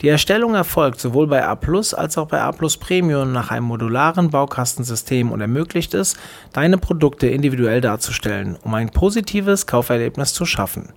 Die 0.00 0.08
Erstellung 0.08 0.54
erfolgt 0.54 0.98
sowohl 0.98 1.26
bei 1.26 1.46
A 1.46 1.56
Plus 1.56 1.92
als 1.92 2.16
auch 2.16 2.26
bei 2.26 2.40
A 2.40 2.52
Plus 2.52 2.78
Premium 2.78 3.32
nach 3.32 3.50
einem 3.50 3.66
modularen 3.66 4.30
Baukastensystem 4.30 5.30
und 5.30 5.42
ermöglicht 5.42 5.92
es, 5.92 6.16
deine 6.54 6.78
Produkte 6.78 7.26
individuell 7.26 7.82
darzustellen, 7.82 8.56
um 8.62 8.72
ein 8.72 8.88
positives 8.88 9.66
Kauferlebnis 9.66 10.32
zu 10.32 10.46
schaffen 10.46 10.94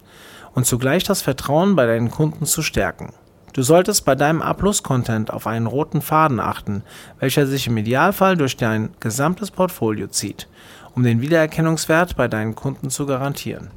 und 0.54 0.66
zugleich 0.66 1.04
das 1.04 1.22
Vertrauen 1.22 1.76
bei 1.76 1.86
deinen 1.86 2.12
Kunden 2.12 2.46
zu 2.46 2.62
stärken. 2.62 3.12
Du 3.56 3.62
solltest 3.62 4.04
bei 4.04 4.16
deinem 4.16 4.42
A-Plus-Content 4.42 5.32
auf 5.32 5.48
einen 5.48 5.66
roten 5.66 6.02
Faden 6.02 6.42
achten, 6.42 6.84
welcher 7.22 7.48
sich 7.48 7.68
im 7.68 7.78
Idealfall 7.78 8.36
durch 8.36 8.58
dein 8.58 8.90
gesamtes 9.00 9.50
Portfolio 9.50 10.08
zieht, 10.08 10.50
um 10.94 11.04
den 11.04 11.22
Wiedererkennungswert 11.22 12.18
bei 12.18 12.28
deinen 12.28 12.56
Kunden 12.56 12.90
zu 12.90 13.06
garantieren. 13.06 13.70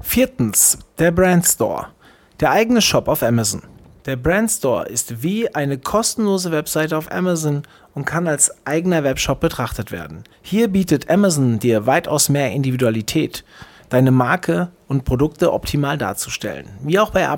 Viertens, 0.00 0.80
der 0.98 1.12
Brand 1.12 1.46
Store, 1.46 1.90
der 2.40 2.50
eigene 2.50 2.82
Shop 2.82 3.06
auf 3.06 3.22
Amazon. 3.22 3.62
Der 4.04 4.16
Brandstore 4.16 4.88
ist 4.88 5.22
wie 5.22 5.54
eine 5.54 5.78
kostenlose 5.78 6.50
Webseite 6.50 6.98
auf 6.98 7.12
Amazon 7.12 7.62
und 7.94 8.06
kann 8.06 8.26
als 8.26 8.66
eigener 8.66 9.04
Webshop 9.04 9.38
betrachtet 9.38 9.92
werden. 9.92 10.24
Hier 10.42 10.66
bietet 10.66 11.08
Amazon 11.08 11.60
dir 11.60 11.86
weitaus 11.86 12.28
mehr 12.28 12.50
Individualität, 12.50 13.44
deine 13.90 14.10
Marke 14.10 14.72
und 14.88 15.04
Produkte 15.04 15.52
optimal 15.52 15.96
darzustellen. 15.96 16.68
Wie 16.82 16.98
auch 16.98 17.10
bei 17.10 17.28
A 17.28 17.36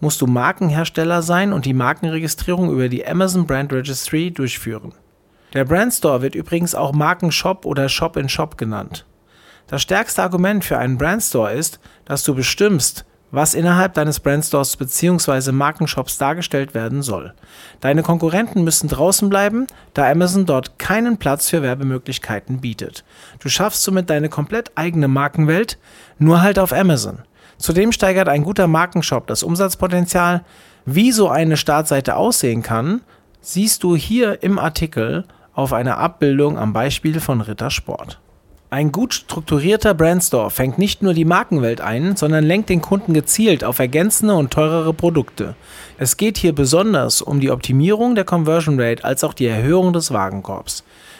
musst 0.00 0.20
du 0.20 0.26
Markenhersteller 0.26 1.22
sein 1.22 1.52
und 1.52 1.64
die 1.64 1.74
Markenregistrierung 1.74 2.70
über 2.70 2.88
die 2.88 3.06
Amazon 3.06 3.46
Brand 3.46 3.72
Registry 3.72 4.30
durchführen. 4.30 4.92
Der 5.54 5.64
Brandstore 5.64 6.22
wird 6.22 6.34
übrigens 6.34 6.74
auch 6.74 6.92
Markenshop 6.92 7.64
oder 7.64 7.88
Shop 7.88 8.16
in 8.16 8.28
Shop 8.28 8.58
genannt. 8.58 9.06
Das 9.66 9.82
stärkste 9.82 10.22
Argument 10.22 10.64
für 10.64 10.78
einen 10.78 10.98
Brandstore 10.98 11.52
ist, 11.52 11.80
dass 12.04 12.24
du 12.24 12.34
bestimmst, 12.34 13.04
was 13.30 13.54
innerhalb 13.54 13.94
deines 13.94 14.20
Brandstores 14.20 14.76
bzw. 14.76 15.52
Markenshops 15.52 16.16
dargestellt 16.16 16.74
werden 16.74 17.02
soll. 17.02 17.34
Deine 17.80 18.02
Konkurrenten 18.02 18.64
müssen 18.64 18.88
draußen 18.88 19.28
bleiben, 19.28 19.66
da 19.92 20.10
Amazon 20.10 20.46
dort 20.46 20.78
keinen 20.78 21.18
Platz 21.18 21.50
für 21.50 21.62
Werbemöglichkeiten 21.62 22.60
bietet. 22.60 23.04
Du 23.40 23.48
schaffst 23.48 23.82
somit 23.82 24.08
deine 24.08 24.28
komplett 24.28 24.72
eigene 24.76 25.08
Markenwelt, 25.08 25.78
nur 26.18 26.40
halt 26.40 26.58
auf 26.58 26.72
Amazon. 26.72 27.22
Zudem 27.58 27.92
steigert 27.92 28.28
ein 28.28 28.44
guter 28.44 28.68
Markenshop 28.68 29.26
das 29.26 29.42
Umsatzpotenzial. 29.42 30.44
Wie 30.84 31.12
so 31.12 31.28
eine 31.28 31.56
Startseite 31.56 32.16
aussehen 32.16 32.62
kann, 32.62 33.02
siehst 33.40 33.82
du 33.82 33.96
hier 33.96 34.42
im 34.42 34.58
Artikel 34.58 35.24
auf 35.52 35.72
einer 35.72 35.98
Abbildung 35.98 36.56
am 36.56 36.72
Beispiel 36.72 37.20
von 37.20 37.40
Rittersport. 37.40 38.20
Ein 38.70 38.92
gut 38.92 39.14
strukturierter 39.14 39.94
Brandstore 39.94 40.50
fängt 40.50 40.76
nicht 40.76 41.02
nur 41.02 41.14
die 41.14 41.24
Markenwelt 41.24 41.80
ein, 41.80 42.16
sondern 42.16 42.44
lenkt 42.44 42.68
den 42.68 42.82
Kunden 42.82 43.14
gezielt 43.14 43.64
auf 43.64 43.78
ergänzende 43.78 44.34
und 44.34 44.52
teurere 44.52 44.92
Produkte. 44.92 45.56
Es 45.96 46.18
geht 46.18 46.36
hier 46.36 46.54
besonders 46.54 47.22
um 47.22 47.40
die 47.40 47.50
Optimierung 47.50 48.14
der 48.14 48.24
Conversion 48.24 48.78
Rate 48.78 49.04
als 49.04 49.24
auch 49.24 49.32
die 49.32 49.46
Erhöhung 49.46 49.94
des 49.94 50.12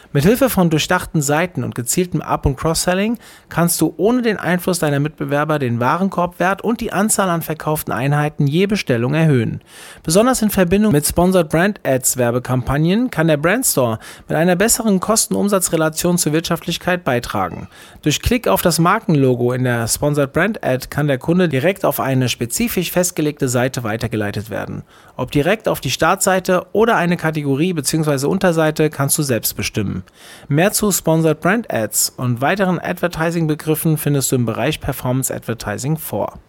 Wagenkorbs. 0.09 0.13
Mithilfe 0.13 0.49
von 0.49 0.69
durchdachten 0.69 1.21
Seiten 1.21 1.63
und 1.63 1.75
gezieltem 1.75 2.21
Up- 2.21 2.45
und 2.45 2.57
Cross-Selling 2.57 3.17
kannst 3.49 3.79
du 3.79 3.93
ohne 3.97 4.21
den 4.21 4.37
Einfluss 4.37 4.79
deiner 4.79 4.99
Mitbewerber 4.99 5.59
den 5.59 5.79
Warenkorbwert 5.79 6.63
und 6.63 6.81
die 6.81 6.91
Anzahl 6.91 7.29
an 7.29 7.41
verkauften 7.41 7.93
Einheiten 7.93 8.47
je 8.47 8.65
Bestellung 8.65 9.13
erhöhen. 9.13 9.61
Besonders 10.03 10.41
in 10.41 10.49
Verbindung 10.49 10.91
mit 10.91 11.05
Sponsored 11.05 11.49
Brand 11.49 11.79
Ads 11.83 12.17
Werbekampagnen 12.17 13.11
kann 13.11 13.27
der 13.27 13.37
Brandstore 13.37 13.99
mit 14.27 14.37
einer 14.37 14.55
besseren 14.55 14.99
Kosten-Umsatz-Relation 14.99 16.17
zur 16.17 16.33
Wirtschaftlichkeit 16.33 17.03
beitragen. 17.03 17.67
Durch 18.01 18.21
Klick 18.21 18.47
auf 18.47 18.61
das 18.61 18.79
Markenlogo 18.79 19.53
in 19.53 19.63
der 19.63 19.87
Sponsored 19.87 20.33
Brand 20.33 20.63
Ad 20.63 20.87
kann 20.89 21.07
der 21.07 21.17
Kunde 21.17 21.49
direkt 21.49 21.85
auf 21.85 21.99
eine 21.99 22.29
spezifisch 22.29 22.91
festgelegte 22.91 23.47
Seite 23.47 23.83
weitergeleitet 23.83 24.49
werden. 24.49 24.83
Ob 25.15 25.31
direkt 25.31 25.67
auf 25.67 25.81
die 25.81 25.91
Startseite 25.91 26.65
oder 26.71 26.95
eine 26.95 27.17
Kategorie 27.17 27.73
bzw. 27.73 28.25
Unterseite 28.25 28.89
kannst 28.89 29.17
du 29.17 29.23
selbst 29.23 29.55
bestimmen. 29.55 29.98
Mehr 30.47 30.71
zu 30.71 30.91
Sponsored 30.91 31.41
Brand 31.41 31.71
Ads 31.71 32.13
und 32.17 32.41
weiteren 32.41 32.79
Advertising-Begriffen 32.79 33.97
findest 33.97 34.31
du 34.31 34.35
im 34.35 34.45
Bereich 34.45 34.79
Performance 34.79 35.33
Advertising 35.33 35.97
vor. 35.97 36.39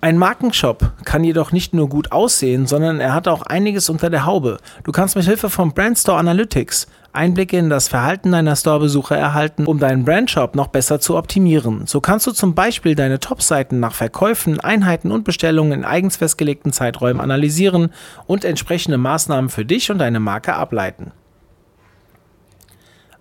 Ein 0.00 0.18
Markenshop 0.18 0.92
kann 1.04 1.22
jedoch 1.22 1.52
nicht 1.52 1.74
nur 1.74 1.88
gut 1.88 2.10
aussehen, 2.10 2.66
sondern 2.66 2.98
er 2.98 3.14
hat 3.14 3.28
auch 3.28 3.42
einiges 3.42 3.88
unter 3.88 4.10
der 4.10 4.26
Haube. 4.26 4.58
Du 4.82 4.90
kannst 4.90 5.14
mit 5.14 5.24
Hilfe 5.26 5.48
von 5.48 5.74
Brandstore 5.74 6.18
Analytics 6.18 6.88
Einblicke 7.12 7.58
in 7.58 7.70
das 7.70 7.88
Verhalten 7.88 8.32
deiner 8.32 8.56
Storebesucher 8.56 9.16
erhalten, 9.16 9.66
um 9.66 9.78
deinen 9.78 10.04
Brandshop 10.04 10.56
noch 10.56 10.68
besser 10.68 10.98
zu 10.98 11.16
optimieren. 11.16 11.86
So 11.86 12.00
kannst 12.00 12.26
du 12.26 12.32
zum 12.32 12.54
Beispiel 12.54 12.94
deine 12.94 13.20
Topseiten 13.20 13.80
nach 13.80 13.94
Verkäufen, 13.94 14.58
Einheiten 14.58 15.12
und 15.12 15.22
Bestellungen 15.22 15.72
in 15.72 15.84
eigens 15.84 16.16
festgelegten 16.16 16.72
Zeiträumen 16.72 17.20
analysieren 17.20 17.90
und 18.26 18.44
entsprechende 18.44 18.98
Maßnahmen 18.98 19.50
für 19.50 19.64
dich 19.64 19.90
und 19.90 19.98
deine 19.98 20.20
Marke 20.20 20.54
ableiten. 20.54 21.12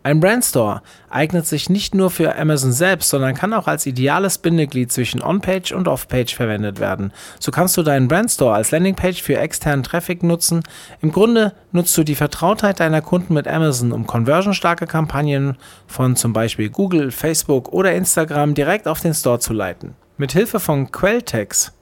Ein 0.03 0.19
Brandstore 0.19 0.81
eignet 1.11 1.45
sich 1.45 1.69
nicht 1.69 1.93
nur 1.93 2.09
für 2.09 2.35
Amazon 2.35 2.71
selbst, 2.71 3.09
sondern 3.09 3.35
kann 3.35 3.53
auch 3.53 3.67
als 3.67 3.85
ideales 3.85 4.39
Bindeglied 4.39 4.91
zwischen 4.91 5.21
On-Page 5.21 5.73
und 5.73 5.87
Off-Page 5.87 6.33
verwendet 6.33 6.79
werden. 6.79 7.13
So 7.39 7.51
kannst 7.51 7.77
du 7.77 7.83
deinen 7.83 8.07
Brandstore 8.07 8.55
als 8.55 8.71
Landingpage 8.71 9.21
für 9.21 9.37
externen 9.37 9.83
Traffic 9.83 10.23
nutzen. 10.23 10.63
Im 11.01 11.11
Grunde 11.11 11.53
nutzt 11.71 11.95
du 11.97 12.03
die 12.03 12.15
Vertrautheit 12.15 12.79
deiner 12.79 13.01
Kunden 13.01 13.35
mit 13.35 13.47
Amazon, 13.47 13.91
um 13.91 14.07
conversionstarke 14.07 14.87
Kampagnen 14.87 15.57
von 15.85 16.15
zum 16.15 16.33
Beispiel 16.33 16.69
Google, 16.69 17.11
Facebook 17.11 17.71
oder 17.71 17.93
Instagram 17.93 18.55
direkt 18.55 18.87
auf 18.87 19.01
den 19.01 19.13
Store 19.13 19.39
zu 19.39 19.53
leiten. 19.53 19.93
Mit 20.17 20.31
Hilfe 20.31 20.59
von 20.59 20.91
Quelltext 20.91 21.73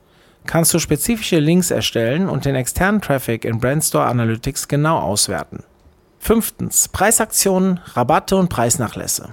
kannst 0.46 0.74
du 0.74 0.80
spezifische 0.80 1.40
Links 1.40 1.72
erstellen 1.72 2.28
und 2.28 2.44
den 2.44 2.56
externen 2.56 3.00
Traffic 3.00 3.46
in 3.46 3.60
Brandstore 3.60 4.08
Analytics 4.08 4.68
genau 4.68 4.98
auswerten. 4.98 5.64
Fünftens. 6.20 6.90
Preisaktionen, 6.90 7.80
Rabatte 7.94 8.36
und 8.36 8.50
Preisnachlässe. 8.50 9.30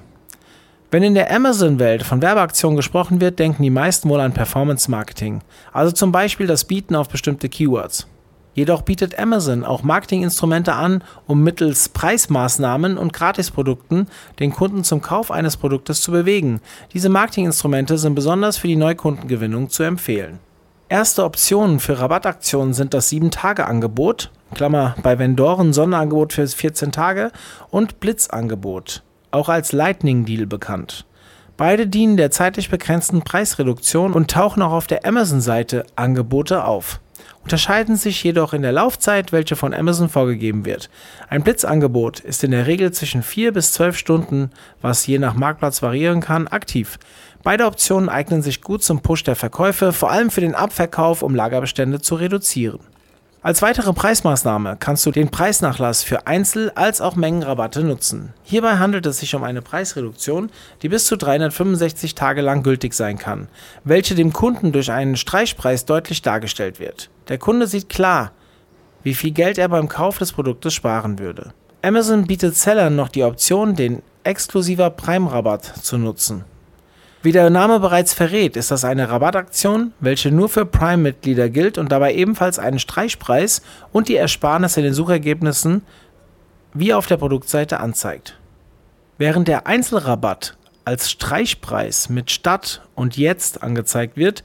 Wenn 0.90 1.02
in 1.02 1.14
der 1.14 1.34
Amazon-Welt 1.34 2.04
von 2.04 2.22
Werbeaktionen 2.22 2.76
gesprochen 2.76 3.20
wird, 3.20 3.38
denken 3.38 3.62
die 3.62 3.70
meisten 3.70 4.08
wohl 4.08 4.20
an 4.20 4.32
Performance-Marketing, 4.32 5.42
also 5.72 5.92
zum 5.92 6.12
Beispiel 6.12 6.46
das 6.46 6.64
Bieten 6.64 6.94
auf 6.94 7.08
bestimmte 7.08 7.48
Keywords. 7.48 8.06
Jedoch 8.54 8.82
bietet 8.82 9.18
Amazon 9.18 9.64
auch 9.64 9.82
Marketinginstrumente 9.82 10.72
an, 10.72 11.04
um 11.26 11.42
mittels 11.42 11.90
Preismaßnahmen 11.90 12.96
und 12.96 13.12
Gratisprodukten 13.12 14.08
den 14.38 14.52
Kunden 14.52 14.82
zum 14.82 15.02
Kauf 15.02 15.30
eines 15.30 15.58
Produktes 15.58 16.00
zu 16.00 16.12
bewegen. 16.12 16.62
Diese 16.94 17.10
Marketinginstrumente 17.10 17.98
sind 17.98 18.14
besonders 18.14 18.56
für 18.56 18.68
die 18.68 18.76
Neukundengewinnung 18.76 19.68
zu 19.68 19.82
empfehlen. 19.82 20.38
Erste 20.88 21.24
Optionen 21.24 21.80
für 21.80 21.98
Rabattaktionen 21.98 22.72
sind 22.72 22.94
das 22.94 23.10
7-Tage-Angebot, 23.10 24.30
Klammer 24.54 24.94
bei 25.02 25.18
Vendoren 25.18 25.72
Sonderangebot 25.72 26.32
für 26.32 26.46
14 26.46 26.92
Tage 26.92 27.32
und 27.70 27.98
Blitzangebot, 27.98 29.02
auch 29.32 29.48
als 29.48 29.72
Lightning 29.72 30.24
Deal 30.26 30.46
bekannt. 30.46 31.04
Beide 31.56 31.88
dienen 31.88 32.16
der 32.16 32.30
zeitlich 32.30 32.70
begrenzten 32.70 33.22
Preisreduktion 33.22 34.12
und 34.12 34.30
tauchen 34.30 34.62
auch 34.62 34.70
auf 34.70 34.86
der 34.86 35.04
Amazon-Seite 35.04 35.84
Angebote 35.96 36.64
auf, 36.64 37.00
unterscheiden 37.46 37.94
sich 37.94 38.24
jedoch 38.24 38.54
in 38.54 38.62
der 38.62 38.72
Laufzeit, 38.72 39.30
welche 39.30 39.54
von 39.54 39.72
Amazon 39.72 40.08
vorgegeben 40.08 40.64
wird. 40.64 40.90
Ein 41.28 41.44
Blitzangebot 41.44 42.18
ist 42.18 42.42
in 42.42 42.50
der 42.50 42.66
Regel 42.66 42.90
zwischen 42.90 43.22
4 43.22 43.52
bis 43.52 43.70
12 43.70 43.96
Stunden, 43.96 44.50
was 44.82 45.06
je 45.06 45.20
nach 45.20 45.34
Marktplatz 45.34 45.80
variieren 45.80 46.20
kann, 46.20 46.48
aktiv. 46.48 46.98
Beide 47.44 47.66
Optionen 47.66 48.08
eignen 48.08 48.42
sich 48.42 48.62
gut 48.62 48.82
zum 48.82 49.00
Push 49.00 49.22
der 49.22 49.36
Verkäufe, 49.36 49.92
vor 49.92 50.10
allem 50.10 50.32
für 50.32 50.40
den 50.40 50.56
Abverkauf, 50.56 51.22
um 51.22 51.36
Lagerbestände 51.36 52.00
zu 52.00 52.16
reduzieren. 52.16 52.80
Als 53.46 53.62
weitere 53.62 53.92
Preismaßnahme 53.92 54.76
kannst 54.76 55.06
du 55.06 55.12
den 55.12 55.30
Preisnachlass 55.30 56.02
für 56.02 56.26
Einzel- 56.26 56.72
als 56.74 57.00
auch 57.00 57.14
Mengenrabatte 57.14 57.84
nutzen. 57.84 58.34
Hierbei 58.42 58.78
handelt 58.78 59.06
es 59.06 59.20
sich 59.20 59.36
um 59.36 59.44
eine 59.44 59.62
Preisreduktion, 59.62 60.50
die 60.82 60.88
bis 60.88 61.06
zu 61.06 61.16
365 61.16 62.16
Tage 62.16 62.40
lang 62.40 62.64
gültig 62.64 62.92
sein 62.92 63.18
kann, 63.18 63.46
welche 63.84 64.16
dem 64.16 64.32
Kunden 64.32 64.72
durch 64.72 64.90
einen 64.90 65.16
Streichpreis 65.16 65.84
deutlich 65.84 66.22
dargestellt 66.22 66.80
wird. 66.80 67.08
Der 67.28 67.38
Kunde 67.38 67.68
sieht 67.68 67.88
klar, 67.88 68.32
wie 69.04 69.14
viel 69.14 69.30
Geld 69.30 69.58
er 69.58 69.68
beim 69.68 69.88
Kauf 69.88 70.18
des 70.18 70.32
Produktes 70.32 70.74
sparen 70.74 71.20
würde. 71.20 71.52
Amazon 71.82 72.26
bietet 72.26 72.56
Sellern 72.56 72.96
noch 72.96 73.10
die 73.10 73.22
Option, 73.22 73.76
den 73.76 74.02
exklusiver 74.24 74.90
Prime-Rabatt 74.90 75.84
zu 75.84 75.98
nutzen. 75.98 76.42
Wie 77.26 77.32
der 77.32 77.50
Name 77.50 77.80
bereits 77.80 78.14
verrät, 78.14 78.56
ist 78.56 78.70
das 78.70 78.84
eine 78.84 79.08
Rabattaktion, 79.08 79.92
welche 79.98 80.30
nur 80.30 80.48
für 80.48 80.64
Prime-Mitglieder 80.64 81.48
gilt 81.48 81.76
und 81.76 81.90
dabei 81.90 82.14
ebenfalls 82.14 82.60
einen 82.60 82.78
Streichpreis 82.78 83.62
und 83.90 84.06
die 84.06 84.14
Ersparnisse 84.14 84.78
in 84.78 84.84
den 84.84 84.94
Suchergebnissen 84.94 85.82
wie 86.72 86.94
auf 86.94 87.08
der 87.08 87.16
Produktseite 87.16 87.80
anzeigt. 87.80 88.38
Während 89.18 89.48
der 89.48 89.66
Einzelrabatt 89.66 90.56
als 90.84 91.10
Streichpreis 91.10 92.08
mit 92.08 92.30
Stadt 92.30 92.82
und 92.94 93.16
Jetzt 93.16 93.60
angezeigt 93.60 94.16
wird, 94.16 94.44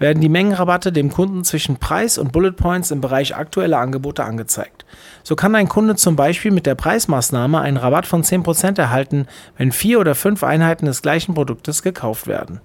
werden 0.00 0.20
die 0.20 0.28
Mengenrabatte 0.28 0.90
dem 0.90 1.12
Kunden 1.12 1.44
zwischen 1.44 1.76
Preis 1.76 2.18
und 2.18 2.32
Bullet 2.32 2.56
Points 2.56 2.90
im 2.90 3.00
Bereich 3.00 3.36
aktueller 3.36 3.78
Angebote 3.78 4.24
angezeigt. 4.24 4.84
So 5.26 5.34
kann 5.34 5.56
ein 5.56 5.68
Kunde 5.68 5.96
zum 5.96 6.14
Beispiel 6.14 6.52
mit 6.52 6.66
der 6.66 6.76
Preismaßnahme 6.76 7.60
einen 7.60 7.78
Rabatt 7.78 8.06
von 8.06 8.22
10% 8.22 8.78
erhalten, 8.78 9.26
wenn 9.56 9.72
vier 9.72 9.98
oder 9.98 10.14
fünf 10.14 10.44
Einheiten 10.44 10.86
des 10.86 11.02
gleichen 11.02 11.34
Produktes 11.34 11.82
gekauft 11.82 12.28
werden. 12.28 12.60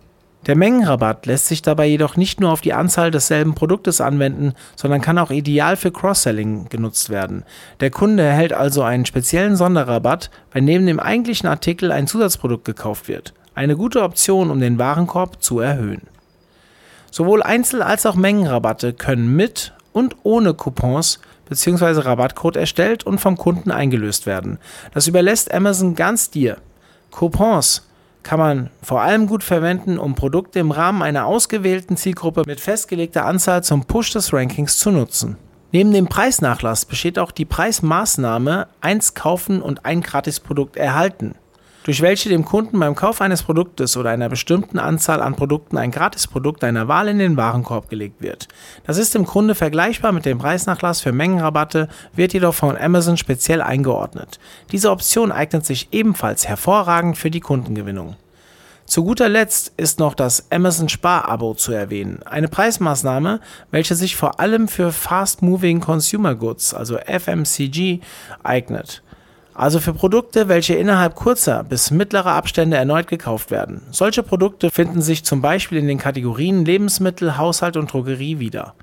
Der 0.45 0.55
Mengenrabatt 0.55 1.25
lässt 1.25 1.47
sich 1.47 1.63
dabei 1.63 1.87
jedoch 1.87 2.17
nicht 2.17 2.39
nur 2.39 2.51
auf 2.51 2.61
die 2.61 2.73
Anzahl 2.73 3.09
desselben 3.09 3.55
Produktes 3.55 3.99
anwenden, 3.99 4.53
sondern 4.75 5.01
kann 5.01 5.17
auch 5.17 5.31
ideal 5.31 5.75
für 5.75 5.91
Cross-Selling 5.91 6.69
genutzt 6.69 7.09
werden. 7.09 7.45
Der 7.79 7.89
Kunde 7.89 8.21
erhält 8.21 8.53
also 8.53 8.83
einen 8.83 9.07
speziellen 9.07 9.55
Sonderrabatt, 9.55 10.29
wenn 10.51 10.65
neben 10.65 10.85
dem 10.85 10.99
eigentlichen 10.99 11.49
Artikel 11.49 11.91
ein 11.91 12.05
Zusatzprodukt 12.05 12.65
gekauft 12.65 13.07
wird. 13.07 13.33
Eine 13.55 13.75
gute 13.75 14.03
Option, 14.03 14.51
um 14.51 14.59
den 14.59 14.77
Warenkorb 14.77 15.41
zu 15.41 15.61
erhöhen. 15.61 16.03
Sowohl 17.09 17.41
Einzel- 17.41 17.81
als 17.81 18.05
auch 18.05 18.15
Mengenrabatte 18.15 18.93
können 18.93 19.35
mit 19.35 19.73
und 19.93 20.15
ohne 20.21 20.53
Coupons 20.53 21.19
bzw. 21.51 21.99
Rabattcode 21.99 22.55
erstellt 22.55 23.05
und 23.05 23.19
vom 23.19 23.37
Kunden 23.37 23.71
eingelöst 23.71 24.25
werden. 24.25 24.57
Das 24.93 25.07
überlässt 25.07 25.53
Amazon 25.53 25.95
ganz 25.95 26.29
dir. 26.29 26.57
Coupons 27.11 27.85
kann 28.23 28.39
man 28.39 28.69
vor 28.81 29.01
allem 29.01 29.27
gut 29.27 29.43
verwenden, 29.43 29.99
um 29.99 30.15
Produkte 30.15 30.59
im 30.59 30.71
Rahmen 30.71 31.01
einer 31.01 31.25
ausgewählten 31.25 31.97
Zielgruppe 31.97 32.43
mit 32.47 32.61
festgelegter 32.61 33.25
Anzahl 33.25 33.63
zum 33.63 33.83
Push 33.83 34.11
des 34.11 34.31
Rankings 34.33 34.77
zu 34.77 34.91
nutzen. 34.91 35.35
Neben 35.73 35.91
dem 35.91 36.07
Preisnachlass 36.07 36.85
besteht 36.85 37.19
auch 37.19 37.31
die 37.31 37.45
Preismaßnahme 37.45 38.67
1 38.79 39.13
kaufen 39.13 39.61
und 39.61 39.85
ein 39.85 40.01
Gratisprodukt 40.01 40.77
erhalten, 40.77 41.35
durch 41.83 42.01
welche 42.01 42.29
dem 42.29 42.45
Kunden 42.45 42.79
beim 42.79 42.95
Kauf 42.95 43.21
eines 43.21 43.43
Produktes 43.43 43.97
oder 43.97 44.11
einer 44.11 44.29
bestimmten 44.29 44.79
Anzahl 44.79 45.21
an 45.21 45.35
Produkten 45.35 45.77
ein 45.77 45.91
Gratisprodukt 45.91 46.61
deiner 46.61 46.87
Wahl 46.87 47.07
in 47.07 47.19
den 47.19 47.37
Warenkorb 47.37 47.89
gelegt 47.89 48.21
wird. 48.21 48.47
Das 48.85 48.97
ist 48.97 49.15
im 49.15 49.25
Grunde 49.25 49.55
vergleichbar 49.55 50.11
mit 50.11 50.25
dem 50.25 50.37
Preisnachlass 50.37 51.01
für 51.01 51.11
Mengenrabatte, 51.11 51.89
wird 52.13 52.33
jedoch 52.33 52.53
von 52.53 52.77
Amazon 52.77 53.17
speziell 53.17 53.61
eingeordnet. 53.61 54.39
Diese 54.71 54.91
Option 54.91 55.31
eignet 55.31 55.65
sich 55.65 55.89
ebenfalls 55.91 56.47
hervorragend 56.47 57.17
für 57.17 57.31
die 57.31 57.39
Kundengewinnung. 57.39 58.15
Zu 58.85 59.05
guter 59.05 59.29
Letzt 59.29 59.71
ist 59.77 59.99
noch 59.99 60.15
das 60.15 60.51
Amazon 60.51 60.89
Spar-Abo 60.89 61.53
zu 61.53 61.71
erwähnen, 61.71 62.19
eine 62.25 62.49
Preismaßnahme, 62.49 63.39
welche 63.71 63.95
sich 63.95 64.17
vor 64.17 64.41
allem 64.41 64.67
für 64.67 64.91
Fast 64.91 65.41
Moving 65.41 65.79
Consumer 65.79 66.35
Goods, 66.35 66.73
also 66.73 66.97
FMCG, 66.97 68.01
eignet. 68.43 69.01
Also 69.61 69.79
für 69.79 69.93
Produkte, 69.93 70.47
welche 70.47 70.73
innerhalb 70.73 71.13
kurzer 71.13 71.63
bis 71.63 71.91
mittlerer 71.91 72.31
Abstände 72.31 72.77
erneut 72.77 73.05
gekauft 73.05 73.51
werden. 73.51 73.83
Solche 73.91 74.23
Produkte 74.23 74.71
finden 74.71 75.03
sich 75.03 75.23
zum 75.23 75.43
Beispiel 75.43 75.77
in 75.77 75.87
den 75.87 75.99
Kategorien 75.99 76.65
Lebensmittel, 76.65 77.37
Haushalt 77.37 77.77
und 77.77 77.93
Drogerie 77.93 78.39
wieder. 78.39 78.73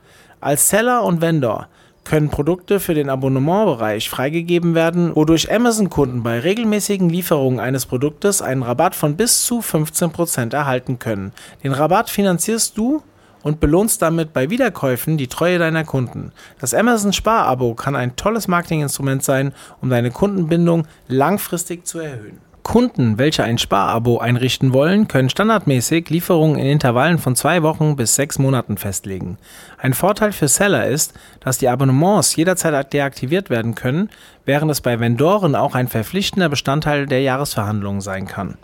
Als 0.41 0.69
Seller 0.69 1.03
und 1.03 1.21
Vendor 1.21 1.67
können 2.05 2.31
Produkte 2.31 2.79
für 2.79 2.95
den 2.95 3.11
Abonnementbereich 3.11 4.09
freigegeben 4.09 4.77
werden, 4.77 5.17
wodurch 5.17 5.53
Amazon-Kunden 5.53 6.23
bei 6.23 6.39
regelmäßigen 6.39 7.11
Lieferungen 7.11 7.59
eines 7.59 7.85
Produktes 7.85 8.41
einen 8.41 8.63
Rabatt 8.63 8.95
von 8.95 9.17
bis 9.17 9.45
zu 9.45 9.59
15% 9.59 10.55
erhalten 10.55 11.01
können. 11.01 11.33
Den 11.65 11.73
Rabatt 11.73 12.09
finanzierst 12.09 12.79
du 12.79 13.03
und 13.43 13.61
belohnst 13.61 14.03
damit 14.03 14.33
bei 14.33 14.51
Wiederkäufen 14.51 15.17
die 15.17 15.29
Treue 15.29 15.59
deiner 15.59 15.85
Kunden. 15.85 16.33
Das 16.61 16.75
Amazon 16.75 17.13
Spar-Abo 17.13 17.75
kann 17.75 17.97
ein 17.97 18.17
tolles 18.17 18.49
Marketinginstrument 18.49 19.23
sein, 19.23 19.53
um 19.81 19.91
deine 19.91 20.11
Kundenbindung 20.11 20.87
langfristig 21.09 21.87
zu 21.87 21.99
erhöhen. 21.99 22.41
Kunden, 22.69 23.17
welche 23.17 23.45
ein 23.45 23.57
Sparabo 23.57 24.19
einrichten 24.19 24.75
wollen, 24.75 25.09
können 25.09 25.31
standardmäßig 25.31 26.11
Lieferungen 26.11 26.59
in 26.59 26.67
Intervallen 26.67 27.17
von 27.17 27.35
zwei 27.35 27.63
Wochen 27.63 27.97
bis 27.97 28.15
sechs 28.15 28.39
Monaten 28.39 28.77
festlegen. 28.77 29.39
Ein 29.79 29.95
Vorteil 29.95 30.33
für 30.33 30.49
Seller 30.49 30.87
ist, 30.87 31.15
dass 31.41 31.57
die 31.57 31.69
Abonnements 31.69 32.37
jederzeit 32.37 32.93
deaktiviert 32.93 33.49
werden 33.49 33.75
können, 33.75 34.11
während 34.45 34.71
es 34.71 34.83
bei 34.83 35.01
Vendoren 35.01 35.55
auch 35.55 35.75
ein 35.75 35.89
verpflichtender 35.89 36.51
Bestandteil 36.51 37.07
der 37.07 37.23
Jahresverhandlungen 37.23 38.03
sein 38.03 38.27
kann. 38.27 38.59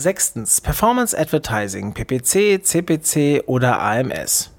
Sechstens. 0.00 0.62
Performance 0.62 1.16
Advertising, 1.16 1.92
PPC, 1.92 2.64
CPC 2.64 3.42
oder 3.46 3.80
AMS. 3.80 4.50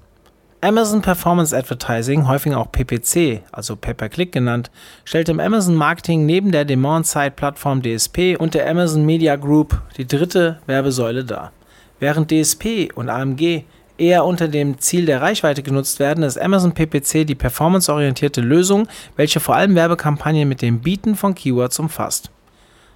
Amazon 0.60 1.02
Performance 1.02 1.56
Advertising, 1.56 2.28
häufig 2.28 2.54
auch 2.54 2.70
PPC, 2.70 3.42
also 3.50 3.74
Pay-per-Click 3.74 4.30
genannt, 4.30 4.70
stellt 5.04 5.28
im 5.28 5.40
Amazon 5.40 5.74
Marketing 5.74 6.24
neben 6.24 6.52
der 6.52 6.64
Demand-Side-Plattform 6.64 7.82
DSP 7.82 8.36
und 8.38 8.54
der 8.54 8.70
Amazon 8.70 9.04
Media 9.04 9.34
Group 9.34 9.82
die 9.96 10.06
dritte 10.06 10.60
Werbesäule 10.66 11.24
dar. 11.24 11.50
Während 11.98 12.30
DSP 12.30 12.92
und 12.94 13.08
AMG 13.08 13.64
eher 13.98 14.24
unter 14.24 14.46
dem 14.46 14.78
Ziel 14.78 15.06
der 15.06 15.20
Reichweite 15.20 15.64
genutzt 15.64 15.98
werden, 15.98 16.22
ist 16.22 16.40
Amazon 16.40 16.72
PPC 16.72 17.26
die 17.26 17.34
performanceorientierte 17.34 18.40
Lösung, 18.40 18.86
welche 19.16 19.40
vor 19.40 19.56
allem 19.56 19.74
Werbekampagnen 19.74 20.48
mit 20.48 20.62
dem 20.62 20.80
Bieten 20.80 21.16
von 21.16 21.34
Keywords 21.34 21.80
umfasst. 21.80 22.30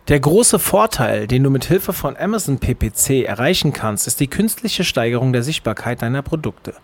Der 0.09 0.21
große 0.21 0.61
Vorteil, 0.61 1.27
den 1.27 1.43
du 1.43 1.51
mit 1.51 1.65
Hilfe 1.65 1.93
von 1.93 2.17
Amazon 2.17 2.61
PPC 2.61 3.25
erreichen 3.25 3.73
kannst, 3.73 4.07
ist 4.07 4.21
die 4.21 4.29
künstliche 4.29 4.85
Steigerung 4.85 5.33
der 5.33 5.43
Sichtbarkeit 5.43 6.01
deiner 6.01 6.23
Produkte. 6.23 6.75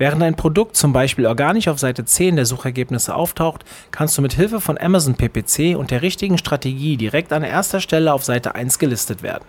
Während 0.00 0.22
ein 0.22 0.34
Produkt 0.34 0.78
zum 0.78 0.94
Beispiel 0.94 1.26
organisch 1.26 1.68
auf 1.68 1.78
Seite 1.78 2.06
10 2.06 2.36
der 2.36 2.46
Suchergebnisse 2.46 3.14
auftaucht, 3.14 3.66
kannst 3.90 4.16
du 4.16 4.22
mit 4.22 4.32
Hilfe 4.32 4.58
von 4.58 4.78
Amazon 4.80 5.14
PPC 5.14 5.76
und 5.76 5.90
der 5.90 6.00
richtigen 6.00 6.38
Strategie 6.38 6.96
direkt 6.96 7.34
an 7.34 7.42
erster 7.42 7.80
Stelle 7.80 8.14
auf 8.14 8.24
Seite 8.24 8.54
1 8.54 8.78
gelistet 8.78 9.22
werden. 9.22 9.44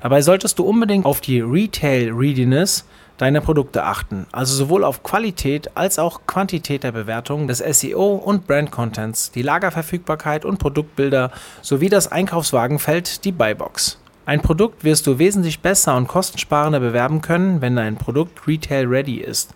Dabei 0.00 0.20
solltest 0.20 0.58
du 0.58 0.64
unbedingt 0.64 1.06
auf 1.06 1.20
die 1.20 1.40
Retail 1.40 2.10
Readiness 2.12 2.84
deiner 3.16 3.40
Produkte 3.40 3.84
achten, 3.84 4.26
also 4.32 4.56
sowohl 4.56 4.82
auf 4.82 5.04
Qualität 5.04 5.70
als 5.76 6.00
auch 6.00 6.22
Quantität 6.26 6.82
der 6.82 6.90
Bewertung 6.90 7.46
des 7.46 7.58
SEO 7.58 8.16
und 8.16 8.48
Brand 8.48 8.72
Contents, 8.72 9.30
die 9.30 9.42
Lagerverfügbarkeit 9.42 10.44
und 10.44 10.58
Produktbilder 10.58 11.30
sowie 11.60 11.90
das 11.90 12.10
Einkaufswagenfeld, 12.10 13.24
die 13.24 13.30
Buybox. 13.30 14.00
Ein 14.24 14.40
Produkt 14.40 14.82
wirst 14.82 15.06
du 15.06 15.18
wesentlich 15.18 15.60
besser 15.60 15.96
und 15.96 16.08
kostensparender 16.08 16.80
bewerben 16.80 17.22
können, 17.22 17.60
wenn 17.60 17.76
dein 17.76 17.96
Produkt 17.96 18.48
Retail 18.48 18.86
Ready 18.86 19.16
ist. 19.16 19.54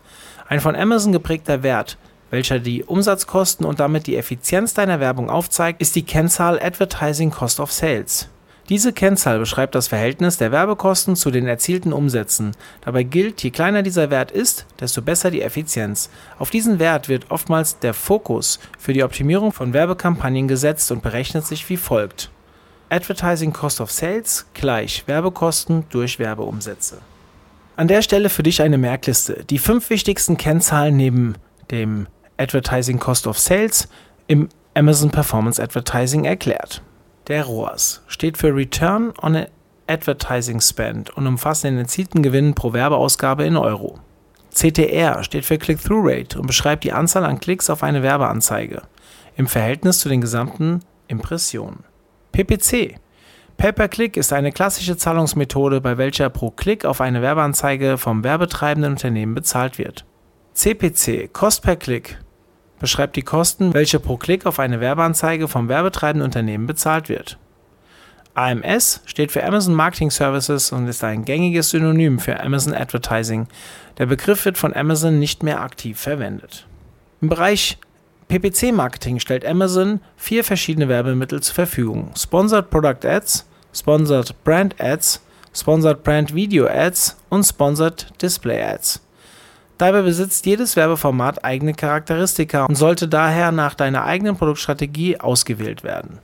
Ein 0.49 0.61
von 0.61 0.77
Amazon 0.77 1.11
geprägter 1.11 1.65
Wert, 1.65 1.99
welcher 2.31 2.61
die 2.61 2.85
Umsatzkosten 2.85 3.67
und 3.67 3.81
damit 3.81 4.07
die 4.07 4.17
Effizienz 4.17 4.75
deiner 4.75 5.01
Werbung 5.01 5.29
aufzeigt, 5.29 5.81
ist 5.81 5.97
die 5.97 6.05
Kennzahl 6.05 6.61
Advertising 6.63 7.33
Cost 7.33 7.59
of 7.59 7.73
Sales. 7.73 8.29
Diese 8.69 8.93
Kennzahl 8.93 9.41
beschreibt 9.41 9.75
das 9.75 9.89
Verhältnis 9.89 10.39
der 10.39 10.53
Werbekosten 10.53 11.17
zu 11.17 11.33
den 11.33 11.49
erzielten 11.49 11.93
Umsätzen. 11.93 12.53
Dabei 12.85 13.03
gilt, 13.03 13.43
je 13.43 13.51
kleiner 13.51 13.83
dieser 13.83 14.11
Wert 14.11 14.31
ist, 14.31 14.67
desto 14.81 15.03
besser 15.03 15.33
die 15.33 15.43
Effizienz. 15.43 16.11
Auf 16.39 16.51
diesen 16.51 16.79
Wert 16.79 17.09
wird 17.09 17.31
oftmals 17.31 17.81
der 17.81 17.95
Fokus 17.95 18.61
für 18.79 18.93
die 18.93 19.03
Optimierung 19.03 19.53
von 19.53 19.73
Werbekampagnen 19.73 20.47
gesetzt 20.47 20.93
und 20.93 21.03
berechnet 21.03 21.45
sich 21.45 21.69
wie 21.69 21.77
folgt. 21.77 22.31
Advertising 22.89 23.53
Cost 23.53 23.81
of 23.81 23.91
Sales 23.91 24.47
gleich 24.55 25.05
Werbekosten 25.07 25.87
durch 25.91 26.21
Werbeumsätze. 26.21 26.99
An 27.79 27.89
der 27.89 28.01
Stelle 28.01 28.31
für 28.31 28.43
dich 28.43 28.62
eine 28.62 28.79
Merkliste. 28.79 29.45
Die 29.51 29.59
fünf 29.59 29.91
wichtigsten 29.91 30.39
Kennzahlen 30.39 30.97
neben 30.97 31.35
dem 31.71 32.07
Advertising 32.39 32.99
Cost 32.99 33.27
of 33.27 33.39
Sales 33.39 33.87
im 34.29 34.49
Amazon 34.73 35.11
Performance 35.11 35.62
Advertising 35.62 36.25
erklärt. 36.25 36.81
Der 37.29 37.45
ROAS 37.45 38.03
steht 38.07 38.39
für 38.39 38.55
Return 38.55 39.12
on 39.21 39.45
Advertising 39.89 40.62
Spend 40.62 41.11
und 41.11 41.27
umfasst 41.27 41.65
den 41.65 41.77
erzielten 41.77 42.23
Gewinn 42.23 42.55
pro 42.55 42.73
Werbeausgabe 42.73 43.45
in 43.45 43.59
Euro. 43.59 43.99
CTR 44.55 45.23
steht 45.23 45.45
für 45.45 45.59
Click-Through 45.59 46.03
Rate 46.03 46.41
und 46.41 46.47
beschreibt 46.47 46.83
die 46.83 46.93
Anzahl 46.93 47.27
an 47.27 47.41
Klicks 47.41 47.69
auf 47.69 47.83
eine 47.83 48.03
Werbeanzeige 48.03 48.83
im 49.37 49.47
Verhältnis 49.47 49.99
zu 49.99 50.09
den 50.09 50.23
gesamten 50.23 50.81
Impressionen. 51.09 51.85
PPC 52.33 52.99
Pay-per-Click 53.57 54.16
ist 54.16 54.33
eine 54.33 54.53
klassische 54.53 54.97
Zahlungsmethode, 54.97 55.81
bei 55.81 55.97
welcher 55.97 56.29
pro 56.29 56.51
Klick 56.51 56.85
auf 56.85 57.01
eine 57.01 57.23
Werbeanzeige 57.23 57.97
vom 57.97 58.23
werbetreibenden 58.23 58.92
Unternehmen 58.92 59.35
bezahlt 59.35 59.79
wird. 59.79 60.05
CPC 60.53 61.33
Cost 61.33 61.62
per 61.62 61.77
Click 61.77 62.19
beschreibt 62.79 63.16
die 63.16 63.23
Kosten, 63.23 63.73
welche 63.73 63.99
pro 63.99 64.19
Klick 64.19 64.45
auf 64.45 64.59
eine 64.59 64.81
Werbeanzeige 64.81 65.49
vom 65.49 65.69
werbetreibenden 65.69 66.25
Unternehmen 66.25 66.66
bezahlt 66.66 67.09
wird. 67.09 67.38
AMS 68.35 69.01
steht 69.07 69.33
für 69.33 69.42
Amazon 69.45 69.75
Marketing 69.75 70.11
Services 70.11 70.71
und 70.71 70.87
ist 70.88 71.03
ein 71.03 71.25
gängiges 71.25 71.71
Synonym 71.71 72.19
für 72.19 72.38
Amazon 72.38 72.75
Advertising. 72.75 73.49
Der 73.97 74.05
Begriff 74.05 74.45
wird 74.45 74.59
von 74.59 74.77
Amazon 74.77 75.19
nicht 75.19 75.42
mehr 75.42 75.62
aktiv 75.62 75.99
verwendet. 75.99 76.66
Im 77.23 77.31
Bereich 77.31 77.79
PPC-Marketing 78.29 79.21
stellt 79.21 79.47
Amazon 79.47 80.01
vier 80.17 80.43
verschiedene 80.43 80.89
Werbemittel 80.89 81.43
zur 81.43 81.55
Verfügung: 81.55 82.11
Sponsored 82.17 82.71
Product 82.71 83.05
Ads, 83.05 83.47
Sponsored 83.73 84.35
Brand 84.45 84.81
Ads, 84.81 85.21
Sponsored 85.55 86.03
Brand 86.03 86.35
Video 86.35 86.67
Ads 86.67 87.17
und 87.29 87.45
Sponsored 87.45 88.12
Display 88.21 88.62
Ads. 88.62 89.01
Dabei 89.79 90.03
besitzt 90.03 90.47
jedes 90.47 90.75
Werbeformat 90.75 91.45
eigene 91.45 91.75
Charakteristika 91.75 92.65
und 92.65 92.77
sollte 92.77 93.09
daher 93.09 93.53
nach 93.53 93.75
deiner 93.75 94.05
eigenen 94.05 94.37
Produktstrategie 94.37 95.21
ausgewählt 95.21 95.85
werden. 95.85 96.19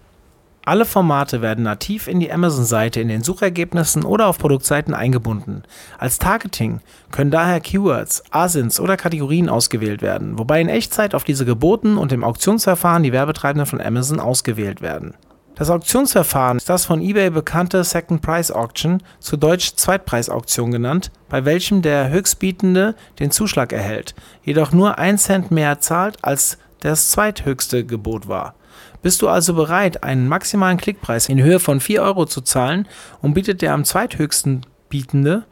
Alle 0.64 0.84
Formate 0.84 1.42
werden 1.42 1.64
nativ 1.64 2.06
in 2.06 2.20
die 2.20 2.30
Amazon-Seite 2.30 3.00
in 3.00 3.08
den 3.08 3.24
Suchergebnissen 3.24 4.04
oder 4.04 4.28
auf 4.28 4.38
Produktseiten 4.38 4.94
eingebunden. 4.94 5.64
Als 5.98 6.20
Targeting 6.20 6.78
können 7.10 7.32
daher 7.32 7.58
Keywords, 7.58 8.22
ASINs 8.30 8.78
oder 8.78 8.96
Kategorien 8.96 9.48
ausgewählt 9.48 10.02
werden, 10.02 10.38
wobei 10.38 10.60
in 10.60 10.68
Echtzeit 10.68 11.16
auf 11.16 11.24
diese 11.24 11.44
geboten 11.44 11.98
und 11.98 12.12
im 12.12 12.22
Auktionsverfahren 12.22 13.02
die 13.02 13.12
Werbetreibenden 13.12 13.66
von 13.66 13.80
Amazon 13.80 14.20
ausgewählt 14.20 14.82
werden. 14.82 15.14
Das 15.56 15.68
Auktionsverfahren 15.68 16.58
ist 16.58 16.68
das 16.68 16.84
von 16.84 17.02
eBay 17.02 17.30
bekannte 17.30 17.82
Second 17.82 18.22
Price 18.22 18.52
Auction, 18.52 19.02
zu 19.18 19.36
Deutsch 19.36 19.74
Zweitpreisauktion 19.74 20.70
genannt, 20.70 21.10
bei 21.28 21.44
welchem 21.44 21.82
der 21.82 22.08
Höchstbietende 22.10 22.94
den 23.18 23.32
Zuschlag 23.32 23.72
erhält, 23.72 24.14
jedoch 24.44 24.70
nur 24.70 24.96
1 24.96 25.24
Cent 25.24 25.50
mehr 25.50 25.80
zahlt, 25.80 26.18
als 26.22 26.56
das 26.80 27.10
zweithöchste 27.10 27.84
Gebot 27.84 28.28
war. 28.28 28.54
Bist 29.02 29.20
du 29.20 29.28
also 29.28 29.54
bereit, 29.54 30.04
einen 30.04 30.28
maximalen 30.28 30.78
Klickpreis 30.78 31.28
in 31.28 31.42
Höhe 31.42 31.58
von 31.58 31.80
4 31.80 32.02
Euro 32.02 32.24
zu 32.24 32.40
zahlen 32.40 32.88
und 33.20 33.34
bietet 33.34 33.60
der 33.60 33.74
am 33.74 33.84
zweithöchsten 33.84 34.64
Bietende 34.88 35.44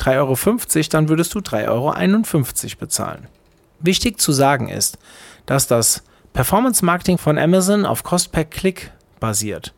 3,50 0.00 0.16
Euro, 0.18 0.88
dann 0.90 1.08
würdest 1.08 1.34
du 1.34 1.38
3,51 1.38 1.68
Euro 1.68 2.76
bezahlen. 2.80 3.28
Wichtig 3.78 4.20
zu 4.20 4.32
sagen 4.32 4.68
ist, 4.68 4.98
dass 5.46 5.66
das 5.66 6.02
Performance 6.32 6.84
Marketing 6.84 7.18
von 7.18 7.38
Amazon 7.38 7.86
auf 7.86 8.02
Cost 8.02 8.32
per 8.32 8.44
Klick 8.44 8.90
basiert. 9.20 9.72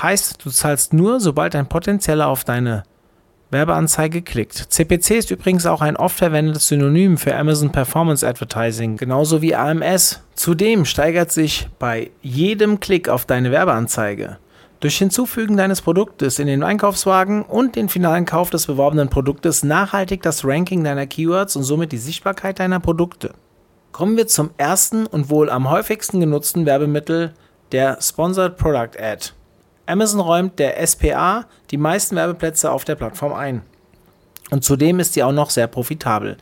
Heißt, 0.00 0.44
du 0.44 0.50
zahlst 0.50 0.92
nur, 0.92 1.20
sobald 1.20 1.54
ein 1.54 1.68
potenzieller 1.68 2.28
auf 2.28 2.44
deine 2.44 2.84
Werbeanzeige 3.50 4.22
klickt. 4.22 4.54
CPC 4.54 5.10
ist 5.10 5.30
übrigens 5.30 5.66
auch 5.66 5.80
ein 5.80 5.96
oft 5.96 6.18
verwendetes 6.18 6.68
Synonym 6.68 7.18
für 7.18 7.36
Amazon 7.36 7.70
Performance 7.70 8.26
Advertising, 8.26 8.96
genauso 8.96 9.42
wie 9.42 9.54
AMS 9.54 10.22
Zudem 10.40 10.86
steigert 10.86 11.30
sich 11.30 11.68
bei 11.78 12.12
jedem 12.22 12.80
Klick 12.80 13.10
auf 13.10 13.26
deine 13.26 13.50
Werbeanzeige 13.50 14.38
durch 14.80 14.96
Hinzufügen 14.96 15.58
deines 15.58 15.82
Produktes 15.82 16.38
in 16.38 16.46
den 16.46 16.62
Einkaufswagen 16.62 17.42
und 17.42 17.76
den 17.76 17.90
finalen 17.90 18.24
Kauf 18.24 18.48
des 18.48 18.66
beworbenen 18.66 19.10
Produktes 19.10 19.64
nachhaltig 19.64 20.22
das 20.22 20.42
Ranking 20.42 20.82
deiner 20.82 21.06
Keywords 21.06 21.56
und 21.56 21.64
somit 21.64 21.92
die 21.92 21.98
Sichtbarkeit 21.98 22.58
deiner 22.58 22.80
Produkte. 22.80 23.34
Kommen 23.92 24.16
wir 24.16 24.28
zum 24.28 24.48
ersten 24.56 25.04
und 25.04 25.28
wohl 25.28 25.50
am 25.50 25.68
häufigsten 25.68 26.20
genutzten 26.20 26.64
Werbemittel, 26.64 27.34
der 27.72 27.98
Sponsored 28.00 28.56
Product 28.56 28.98
Ad. 28.98 29.32
Amazon 29.84 30.20
räumt 30.20 30.58
der 30.58 30.86
SPA 30.86 31.44
die 31.70 31.76
meisten 31.76 32.16
Werbeplätze 32.16 32.72
auf 32.72 32.86
der 32.86 32.94
Plattform 32.94 33.34
ein. 33.34 33.60
Und 34.50 34.64
zudem 34.64 35.00
ist 35.00 35.12
sie 35.12 35.22
auch 35.22 35.32
noch 35.32 35.50
sehr 35.50 35.66
profitabel. 35.66 36.38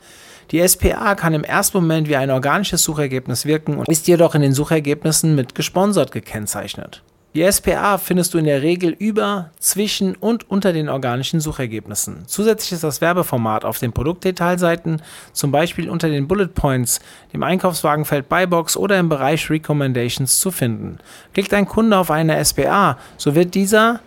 Die 0.50 0.66
SPA 0.66 1.14
kann 1.14 1.34
im 1.34 1.44
ersten 1.44 1.76
Moment 1.78 2.08
wie 2.08 2.16
ein 2.16 2.30
organisches 2.30 2.82
Suchergebnis 2.82 3.44
wirken 3.44 3.76
und 3.76 3.88
ist 3.88 4.08
jedoch 4.08 4.34
in 4.34 4.40
den 4.40 4.54
Suchergebnissen 4.54 5.34
mit 5.34 5.54
gesponsert 5.54 6.10
gekennzeichnet. 6.10 7.02
Die 7.34 7.52
SPA 7.52 7.98
findest 7.98 8.32
du 8.32 8.38
in 8.38 8.46
der 8.46 8.62
Regel 8.62 8.90
über, 8.98 9.50
zwischen 9.60 10.16
und 10.16 10.50
unter 10.50 10.72
den 10.72 10.88
organischen 10.88 11.40
Suchergebnissen. 11.40 12.24
Zusätzlich 12.26 12.72
ist 12.72 12.84
das 12.84 13.02
Werbeformat 13.02 13.66
auf 13.66 13.78
den 13.78 13.92
Produktdetailseiten, 13.92 15.02
zum 15.34 15.52
Beispiel 15.52 15.90
unter 15.90 16.08
den 16.08 16.26
Bullet 16.26 16.48
Points, 16.48 17.00
dem 17.34 17.42
Einkaufswagenfeld 17.42 18.30
Buybox 18.30 18.78
oder 18.78 18.98
im 18.98 19.10
Bereich 19.10 19.50
Recommendations 19.50 20.40
zu 20.40 20.50
finden. 20.50 20.98
Klickt 21.34 21.52
ein 21.52 21.66
Kunde 21.66 21.98
auf 21.98 22.10
eine 22.10 22.42
SPA, 22.42 22.96
so 23.18 23.34
wird 23.34 23.54
dieser 23.54 24.00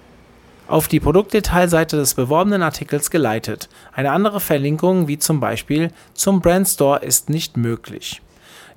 auf 0.72 0.88
die 0.88 1.02
Produktdetailseite 1.02 1.98
des 1.98 2.14
beworbenen 2.14 2.64
Artikels 2.64 3.12
geleitet. 3.12 3.68
Eine 3.94 4.12
andere 4.12 4.40
Verlinkung, 4.40 5.08
wie 5.08 5.20
zum 5.20 5.40
Beispiel 5.40 5.92
zum 6.14 6.42
Brandstore, 6.42 7.00
ist 7.00 7.30
nicht 7.30 7.58
möglich. 7.58 8.22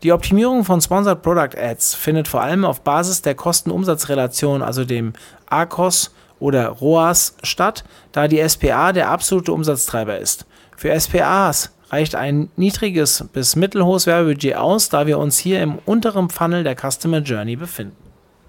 Die 0.03 0.13
Optimierung 0.13 0.65
von 0.65 0.81
Sponsored 0.81 1.23
Product 1.23 1.57
Ads 1.57 1.95
findet 1.95 2.27
vor 2.27 2.43
allem 2.43 2.65
auf 2.65 2.81
Basis 2.81 3.23
der 3.23 3.37
Kosten-Umsatz-Relation, 3.37 4.61
also 4.61 4.85
dem 4.85 5.13
ACOS 5.47 6.13
oder 6.41 6.67
ROAS, 6.67 7.37
statt, 7.43 7.85
da 8.13 8.27
die 8.29 8.47
SPA 8.47 8.93
der 8.93 9.11
absolute 9.11 9.53
Umsatztreiber 9.53 10.19
ist. 10.19 10.47
Für 10.77 10.99
SPAs 10.99 11.71
reicht 11.91 12.17
ein 12.17 12.51
niedriges 12.57 13.25
bis 13.33 13.55
mittelhohes 13.55 14.07
Werbebudget 14.07 14.57
aus, 14.57 14.89
da 14.89 15.07
wir 15.07 15.19
uns 15.19 15.39
hier 15.39 15.63
im 15.63 15.79
unteren 15.87 16.29
Funnel 16.29 16.65
der 16.65 16.77
Customer 16.77 17.19
Journey 17.19 17.55
befinden. 17.55 18.04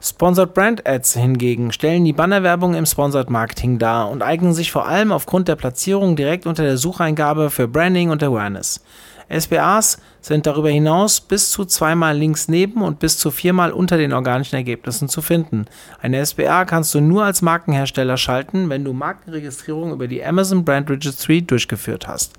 Sponsored 0.07 0.53
Brand 0.53 0.87
Ads 0.87 1.15
hingegen 1.15 1.71
stellen 1.71 2.05
die 2.05 2.13
Bannerwerbung 2.13 2.75
im 2.75 2.85
Sponsored 2.85 3.31
Marketing 3.31 3.79
dar 3.79 4.11
und 4.11 4.21
eignen 4.21 4.53
sich 4.53 4.71
vor 4.71 4.87
allem 4.87 5.11
aufgrund 5.11 5.47
der 5.47 5.55
Platzierung 5.55 6.15
direkt 6.15 6.45
unter 6.45 6.61
der 6.61 6.77
Sucheingabe 6.77 7.49
für 7.49 7.67
Branding 7.67 8.11
und 8.11 8.21
Awareness. 8.21 8.81
SPAs 9.35 9.97
sind 10.21 10.45
darüber 10.45 10.69
hinaus 10.69 11.21
bis 11.21 11.49
zu 11.49 11.65
zweimal 11.65 12.15
links 12.15 12.47
neben 12.47 12.83
und 12.83 12.99
bis 12.99 13.17
zu 13.17 13.31
viermal 13.31 13.71
unter 13.71 13.97
den 13.97 14.13
organischen 14.13 14.57
Ergebnissen 14.57 15.09
zu 15.09 15.23
finden. 15.23 15.65
Eine 15.99 16.23
SPA 16.23 16.65
kannst 16.65 16.93
du 16.93 17.01
nur 17.01 17.23
als 17.23 17.41
Markenhersteller 17.41 18.17
schalten, 18.17 18.69
wenn 18.69 18.85
du 18.85 18.93
Markenregistrierung 18.93 19.91
über 19.91 20.07
die 20.07 20.23
Amazon 20.23 20.63
Brand 20.63 20.87
Registry 20.87 21.41
durchgeführt 21.41 22.07
hast. 22.07 22.33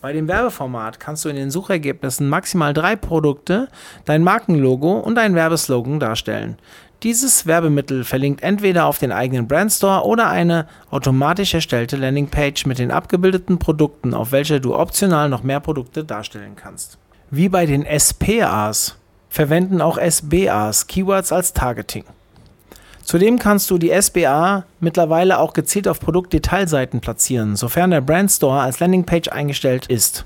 Bei 0.00 0.12
dem 0.12 0.28
Werbeformat 0.28 1.00
kannst 1.00 1.24
du 1.24 1.28
in 1.28 1.34
den 1.34 1.50
Suchergebnissen 1.50 2.28
maximal 2.28 2.72
drei 2.72 2.94
Produkte, 2.94 3.68
dein 4.04 4.22
Markenlogo 4.22 5.00
und 5.00 5.18
ein 5.18 5.34
Werbeslogan 5.34 5.98
darstellen. 5.98 6.56
Dieses 7.04 7.46
Werbemittel 7.46 8.02
verlinkt 8.02 8.42
entweder 8.42 8.86
auf 8.86 8.98
den 8.98 9.12
eigenen 9.12 9.46
Brandstore 9.46 10.04
oder 10.04 10.28
eine 10.28 10.66
automatisch 10.90 11.54
erstellte 11.54 11.96
Landingpage 11.96 12.66
mit 12.66 12.80
den 12.80 12.90
abgebildeten 12.90 13.60
Produkten, 13.60 14.14
auf 14.14 14.32
welcher 14.32 14.58
du 14.58 14.74
optional 14.74 15.28
noch 15.28 15.44
mehr 15.44 15.60
Produkte 15.60 16.04
darstellen 16.04 16.56
kannst. 16.56 16.98
Wie 17.30 17.48
bei 17.48 17.66
den 17.66 17.86
SPAs 17.86 18.96
verwenden 19.28 19.80
auch 19.80 19.96
SBAs 19.96 20.88
Keywords 20.88 21.30
als 21.30 21.52
Targeting. 21.52 22.04
Zudem 23.04 23.38
kannst 23.38 23.70
du 23.70 23.78
die 23.78 23.90
SBA 23.90 24.64
mittlerweile 24.80 25.38
auch 25.38 25.52
gezielt 25.52 25.86
auf 25.86 26.00
Produktdetailseiten 26.00 27.00
platzieren, 27.00 27.54
sofern 27.54 27.92
der 27.92 28.00
Brandstore 28.00 28.60
als 28.60 28.80
Landingpage 28.80 29.28
eingestellt 29.28 29.86
ist. 29.86 30.24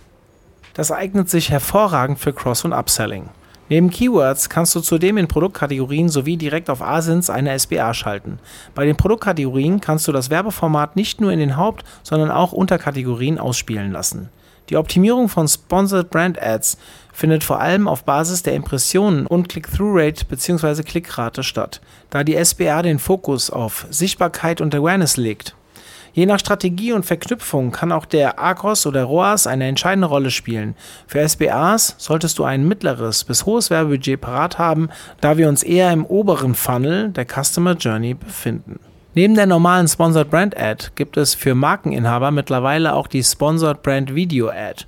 Das 0.73 0.91
eignet 0.91 1.29
sich 1.29 1.51
hervorragend 1.51 2.19
für 2.19 2.33
Cross- 2.33 2.65
und 2.65 2.73
Upselling. 2.73 3.29
Neben 3.73 3.89
Keywords 3.89 4.51
kannst 4.51 4.75
du 4.75 4.81
zudem 4.81 5.17
in 5.17 5.29
Produktkategorien 5.29 6.11
sowie 6.11 6.37
direkt 6.37 6.69
auf 6.69 6.83
Asins 6.83 7.31
eine 7.31 7.59
SBA 7.59 7.95
schalten. 7.95 8.39
Bei 8.75 8.85
den 8.85 8.97
Produktkategorien 8.97 9.81
kannst 9.81 10.07
du 10.07 10.13
das 10.13 10.29
Werbeformat 10.29 10.95
nicht 10.95 11.23
nur 11.23 11.33
in 11.33 11.39
den 11.39 11.57
Haupt-, 11.57 11.83
sondern 12.03 12.31
auch 12.31 12.53
Unterkategorien 12.53 13.39
ausspielen 13.39 13.91
lassen. 13.91 14.29
Die 14.69 14.77
Optimierung 14.77 15.31
von 15.31 15.49
Sponsored 15.49 16.11
Brand 16.11 16.39
Ads 16.43 16.77
findet 17.15 17.45
vor 17.45 17.61
allem 17.61 17.89
auf 17.89 18.05
Basis 18.05 18.43
der 18.43 18.53
Impressionen 18.53 19.27
und 19.27 19.49
Click-Through-Rate 19.49 20.27
bzw. 20.27 20.83
Klickrate 20.83 21.43
statt, 21.43 21.81
da 22.11 22.25
die 22.25 22.37
SBA 22.45 22.83
den 22.83 22.99
Fokus 22.99 23.49
auf 23.49 23.87
Sichtbarkeit 23.89 24.61
und 24.61 24.75
Awareness 24.75 25.17
legt. 25.17 25.55
Je 26.15 26.27
nach 26.27 26.39
Strategie 26.39 26.93
und 26.93 27.07
Verknüpfung 27.07 27.71
kann 27.71 27.91
auch 27.91 28.05
der 28.05 28.39
ACOS 28.39 28.87
oder 28.87 29.05
ROAS 29.05 29.47
eine 29.47 29.67
entscheidende 29.67 30.09
Rolle 30.09 30.31
spielen. 30.31 30.75
Für 31.07 31.27
SBAs 31.27 31.95
solltest 31.97 32.39
du 32.39 32.45
ein 32.45 32.69
mittleres 32.69 33.25
bis 33.25 33.47
hohes 33.47 33.71
Werbebudget 33.71 34.21
parat 34.21 34.59
haben, 34.59 34.91
da 35.23 35.39
wir 35.39 35.49
uns 35.49 35.63
eher 35.63 35.91
im 35.91 36.05
oberen 36.05 36.55
Funnel 36.55 37.09
der 37.11 37.25
Customer 37.25 37.75
Journey 37.75 38.13
befinden. 38.13 38.79
Neben 39.15 39.35
der 39.35 39.47
normalen 39.47 39.89
Sponsored 39.89 40.31
Brand 40.31 40.57
Ad 40.57 40.89
gibt 40.95 41.17
es 41.17 41.35
für 41.35 41.55
Markeninhaber 41.55 42.31
mittlerweile 42.31 42.95
auch 42.95 43.07
die 43.07 43.23
Sponsored 43.23 43.83
Brand 43.83 44.15
Video 44.15 44.49
Ad. 44.49 44.85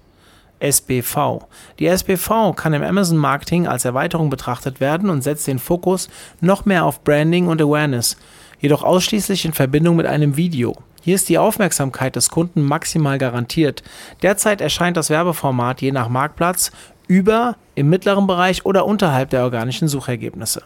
SBV. 0.60 1.46
Die 1.78 1.86
SBV 1.86 2.54
kann 2.54 2.72
im 2.72 2.82
Amazon 2.82 3.18
Marketing 3.18 3.66
als 3.66 3.84
Erweiterung 3.84 4.30
betrachtet 4.30 4.80
werden 4.80 5.10
und 5.10 5.22
setzt 5.22 5.46
den 5.46 5.58
Fokus 5.58 6.08
noch 6.40 6.64
mehr 6.64 6.84
auf 6.84 7.02
Branding 7.04 7.48
und 7.48 7.60
Awareness, 7.60 8.16
jedoch 8.60 8.82
ausschließlich 8.82 9.44
in 9.44 9.52
Verbindung 9.52 9.96
mit 9.96 10.06
einem 10.06 10.36
Video. 10.36 10.74
Hier 11.04 11.16
ist 11.16 11.28
die 11.28 11.36
Aufmerksamkeit 11.36 12.16
des 12.16 12.30
Kunden 12.30 12.62
maximal 12.62 13.18
garantiert. 13.18 13.82
Derzeit 14.22 14.62
erscheint 14.62 14.96
das 14.96 15.10
Werbeformat 15.10 15.82
je 15.82 15.92
nach 15.92 16.08
Marktplatz 16.08 16.72
über, 17.06 17.56
im 17.74 17.90
mittleren 17.90 18.26
Bereich 18.26 18.64
oder 18.64 18.86
unterhalb 18.86 19.28
der 19.28 19.42
organischen 19.42 19.86
Suchergebnisse. 19.86 20.62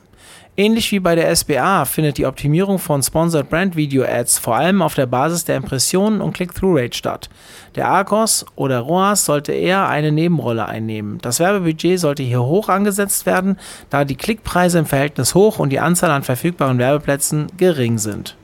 Ähnlich 0.57 0.93
wie 0.93 1.01
bei 1.01 1.17
der 1.17 1.35
SBA 1.35 1.87
findet 1.87 2.19
die 2.19 2.27
Optimierung 2.27 2.79
von 2.79 3.03
Sponsored 3.03 3.51
Brand 3.51 3.75
Video 3.75 4.05
Ads 4.05 4.39
vor 4.39 4.55
allem 4.55 4.81
auf 4.81 4.95
der 4.95 5.07
Basis 5.07 5.45
der 5.45 5.57
Impressionen 5.57 6.21
und 6.21 6.35
Click-Through-Rate 6.35 6.97
statt. 6.97 7.29
Der 7.75 7.89
ARCOS 7.89 8.47
oder 8.55 8.79
ROAS 8.79 9.25
sollte 9.25 9.53
eher 9.53 9.89
eine 9.89 10.13
Nebenrolle 10.13 10.67
einnehmen. 10.67 11.19
Das 11.21 11.41
Werbebudget 11.41 11.99
sollte 11.99 12.23
hier 12.23 12.45
hoch 12.45 12.69
angesetzt 12.69 13.27
werden, 13.27 13.59
da 13.91 14.05
die 14.05 14.17
Klickpreise 14.17 14.79
im 14.79 14.87
Verhältnis 14.87 15.35
hoch 15.35 15.59
und 15.59 15.71
die 15.71 15.81
Anzahl 15.81 16.13
an 16.13 16.23
verfügbaren 16.23 16.79
Werbeplätzen 16.79 17.49
gering 17.57 17.99
sind. 17.99 18.37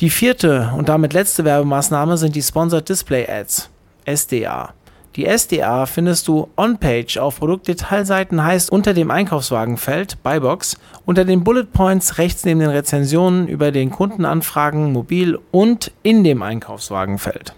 Die 0.00 0.10
vierte 0.10 0.74
und 0.76 0.90
damit 0.90 1.14
letzte 1.14 1.46
Werbemaßnahme 1.46 2.18
sind 2.18 2.36
die 2.36 2.42
Sponsored 2.42 2.86
Display 2.86 3.26
Ads, 3.26 3.70
SDA. 4.04 4.74
Die 5.16 5.24
SDA 5.24 5.86
findest 5.86 6.28
du 6.28 6.50
on-page 6.58 7.16
auf 7.16 7.38
Produktdetailseiten, 7.38 8.44
heißt 8.44 8.70
unter 8.70 8.92
dem 8.92 9.10
Einkaufswagenfeld 9.10 10.22
Buybox, 10.22 10.76
unter 11.06 11.24
den 11.24 11.44
Bullet 11.44 11.72
Points 11.72 12.18
rechts 12.18 12.44
neben 12.44 12.60
den 12.60 12.68
Rezensionen 12.68 13.48
über 13.48 13.72
den 13.72 13.90
Kundenanfragen 13.90 14.92
mobil 14.92 15.38
und 15.50 15.92
in 16.02 16.24
dem 16.24 16.42
Einkaufswagenfeld. 16.42 17.54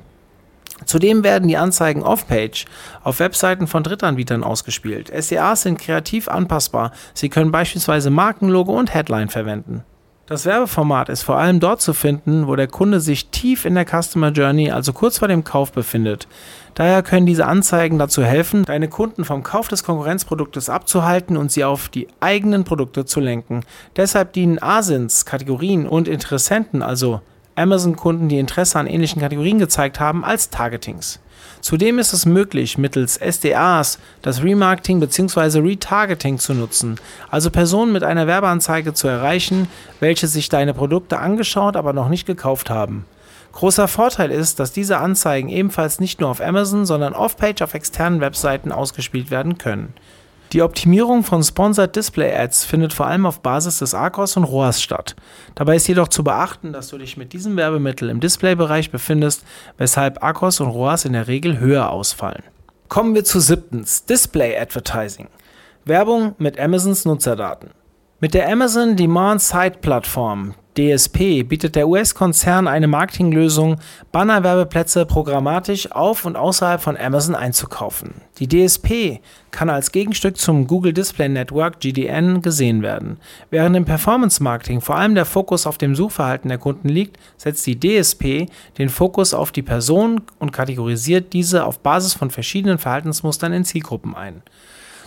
Zudem 0.85 1.25
werden 1.25 1.49
die 1.49 1.57
Anzeigen 1.57 2.05
off-page 2.05 2.67
auf 3.03 3.19
Webseiten 3.19 3.67
von 3.67 3.83
Drittanbietern 3.83 4.45
ausgespielt. 4.45 5.11
SDAs 5.11 5.63
sind 5.63 5.81
kreativ 5.81 6.29
anpassbar. 6.29 6.93
Sie 7.15 7.31
können 7.31 7.51
beispielsweise 7.51 8.11
Markenlogo 8.11 8.79
und 8.79 8.95
Headline 8.95 9.29
verwenden. 9.29 9.83
Das 10.29 10.45
Werbeformat 10.45 11.09
ist 11.09 11.23
vor 11.23 11.39
allem 11.39 11.59
dort 11.59 11.81
zu 11.81 11.95
finden, 11.95 12.49
wo 12.49 12.55
der 12.55 12.67
Kunde 12.67 13.01
sich 13.01 13.31
tief 13.31 13.65
in 13.65 13.75
der 13.75 13.87
Customer 13.87 14.29
Journey, 14.29 14.71
also 14.71 14.93
kurz 14.93 15.17
vor 15.17 15.29
dem 15.29 15.43
Kauf, 15.43 15.73
befindet. 15.73 16.29
Daher 16.75 17.03
können 17.03 17.25
diese 17.25 17.47
Anzeigen 17.47 17.99
dazu 17.99 18.23
helfen, 18.23 18.67
deine 18.67 18.89
Kunden 18.89 19.25
vom 19.25 19.43
Kauf 19.43 19.69
des 19.69 19.85
Konkurrenzproduktes 19.85 20.69
abzuhalten 20.69 21.39
und 21.39 21.51
sie 21.51 21.65
auf 21.65 21.89
die 21.89 22.09
eigenen 22.21 22.65
Produkte 22.65 23.07
zu 23.07 23.21
lenken. 23.21 23.63
Deshalb 23.97 24.35
dienen 24.35 24.59
ASINs, 24.59 25.25
Kategorien 25.25 25.89
und 25.89 26.09
Interessenten, 26.09 26.83
also 26.83 27.23
Amazon-Kunden, 27.55 28.29
die 28.29 28.39
Interesse 28.39 28.79
an 28.79 28.87
ähnlichen 28.87 29.23
Kategorien 29.23 29.59
gezeigt 29.59 29.99
haben, 29.99 30.27
als 30.27 30.51
Targetings. 30.51 31.21
Zudem 31.61 31.99
ist 31.99 32.13
es 32.13 32.27
möglich, 32.27 32.79
mittels 32.79 33.17
SDAs 33.17 33.99
das 34.23 34.43
Remarketing 34.43 35.01
bzw. 35.01 35.59
Retargeting 35.59 36.39
zu 36.39 36.55
nutzen, 36.55 36.97
also 37.31 37.51
Personen 37.51 37.93
mit 37.93 38.05
einer 38.05 38.27
Werbeanzeige 38.27 38.95
zu 38.95 39.09
erreichen, 39.09 39.69
welche 40.01 40.27
sich 40.27 40.49
deine 40.49 40.75
Produkte 40.75 41.19
angeschaut, 41.19 41.77
aber 41.77 41.93
noch 41.93 42.09
nicht 42.09 42.27
gekauft 42.27 42.71
haben. 42.71 43.05
Großer 43.53 43.89
Vorteil 43.89 44.31
ist, 44.31 44.61
dass 44.61 44.73
diese 44.73 44.99
Anzeigen 44.99 45.49
ebenfalls 45.49 46.01
nicht 46.01 46.21
nur 46.21 46.31
auf 46.31 46.41
Amazon, 46.41 46.87
sondern 46.87 47.15
off-page 47.15 47.63
auf 47.63 47.75
externen 47.75 48.21
Webseiten 48.21 48.71
ausgespielt 48.71 49.31
werden 49.31 49.59
können. 49.59 49.95
Die 50.55 50.63
Optimierung 50.63 51.25
von 51.25 51.43
Sponsored 51.43 51.95
Display 51.95 52.35
Ads 52.35 52.65
findet 52.65 52.95
vor 52.95 53.07
allem 53.07 53.27
auf 53.27 53.41
Basis 53.41 53.81
des 53.81 53.93
ARCOS 53.93 54.39
und 54.39 54.45
ROAS 54.45 54.81
statt. 54.81 55.15
Dabei 55.55 55.77
ist 55.77 55.89
jedoch 55.89 56.09
zu 56.09 56.25
beachten, 56.25 56.73
dass 56.73 56.89
du 56.89 56.97
dich 56.97 57.19
mit 57.19 57.35
diesem 57.35 57.57
Werbemittel 57.59 58.09
im 58.09 58.21
Displaybereich 58.21 58.91
befindest, 58.91 59.45
weshalb 59.77 60.23
ARCOS 60.23 60.61
und 60.61 60.71
ROAS 60.71 61.05
in 61.05 61.13
der 61.13 61.29
Regel 61.29 61.61
höher 61.61 61.91
ausfallen. 61.91 62.45
Kommen 62.89 63.15
wir 63.15 63.25
zu 63.25 63.41
siebtens, 63.41 64.07
Display 64.07 64.59
Advertising. 64.59 65.29
Werbung 65.85 66.35
mit 66.39 66.59
Amazons 66.59 67.05
Nutzerdaten. 67.05 67.71
Mit 68.21 68.33
der 68.33 68.49
Amazon 68.51 68.97
Demand 68.97 69.43
Side 69.43 69.79
Plattform 69.83 70.55
DSP 70.79 71.43
bietet 71.43 71.75
der 71.75 71.89
US-Konzern 71.89 72.69
eine 72.69 72.87
Marketinglösung, 72.87 73.81
Bannerwerbeplätze 74.13 75.07
programmatisch 75.07 75.91
auf 75.91 76.25
und 76.25 76.37
außerhalb 76.37 76.81
von 76.81 76.97
Amazon 76.97 77.35
einzukaufen. 77.35 78.15
Die 78.39 78.47
DSP 78.47 79.21
kann 79.51 79.71
als 79.71 79.91
Gegenstück 79.91 80.37
zum 80.37 80.69
Google 80.69 80.93
Display 80.93 81.29
Network 81.29 81.81
GDN 81.81 82.43
gesehen 82.43 82.83
werden. 82.83 83.17
Während 83.51 83.75
im 83.75 83.87
Performance-Marketing 83.87 84.81
vor 84.81 84.95
allem 84.95 85.17
der 85.17 85.25
Fokus 85.25 85.67
auf 85.67 85.79
dem 85.79 85.97
Suchverhalten 85.97 86.49
der 86.49 86.59
Kunden 86.59 86.89
liegt, 86.89 87.19
setzt 87.37 87.67
die 87.67 87.81
DSP 87.81 88.47
den 88.79 88.89
Fokus 88.89 89.35
auf 89.35 89.51
die 89.51 89.63
Person 89.63 90.21
und 90.39 90.53
kategorisiert 90.53 91.33
diese 91.33 91.65
auf 91.65 91.81
Basis 91.81 92.15
von 92.15 92.31
verschiedenen 92.31 92.79
Verhaltensmustern 92.79 93.53
in 93.53 93.65
Zielgruppen 93.65 94.15
ein. 94.15 94.43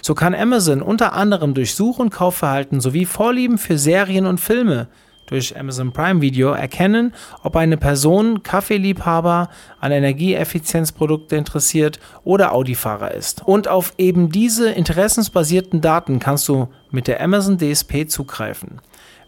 So 0.02 0.16
kann 0.16 0.36
Amazon 0.36 0.82
unter 0.82 1.14
anderem 1.14 1.54
durch 1.54 1.76
Such- 1.76 2.00
und 2.00 2.10
Kaufverhalten 2.10 2.82
sowie 2.82 3.06
Vorlieben 3.06 3.58
für 3.58 3.78
Serien 3.78 4.26
und 4.26 4.42
Filme 4.42 4.88
durch 5.32 5.58
Amazon 5.58 5.94
Prime 5.94 6.22
Video 6.22 6.52
erkennen, 6.52 7.14
ob 7.42 7.56
eine 7.56 7.78
Person 7.78 8.44
Kaffeeliebhaber, 8.44 9.50
an 9.80 9.92
Energieeffizienzprodukte 9.92 11.38
interessiert 11.38 12.00
oder 12.24 12.54
Audi-Fahrer 12.54 13.16
ist. 13.16 13.42
Und 13.48 13.68
auf 13.68 13.94
eben 13.98 14.30
diese 14.30 14.70
interessensbasierten 14.70 15.82
Daten 15.82 16.20
kannst 16.20 16.48
du 16.48 16.68
mit 16.92 17.08
der 17.08 17.22
Amazon 17.22 17.58
DSP 17.58 18.08
zugreifen. 18.08 18.82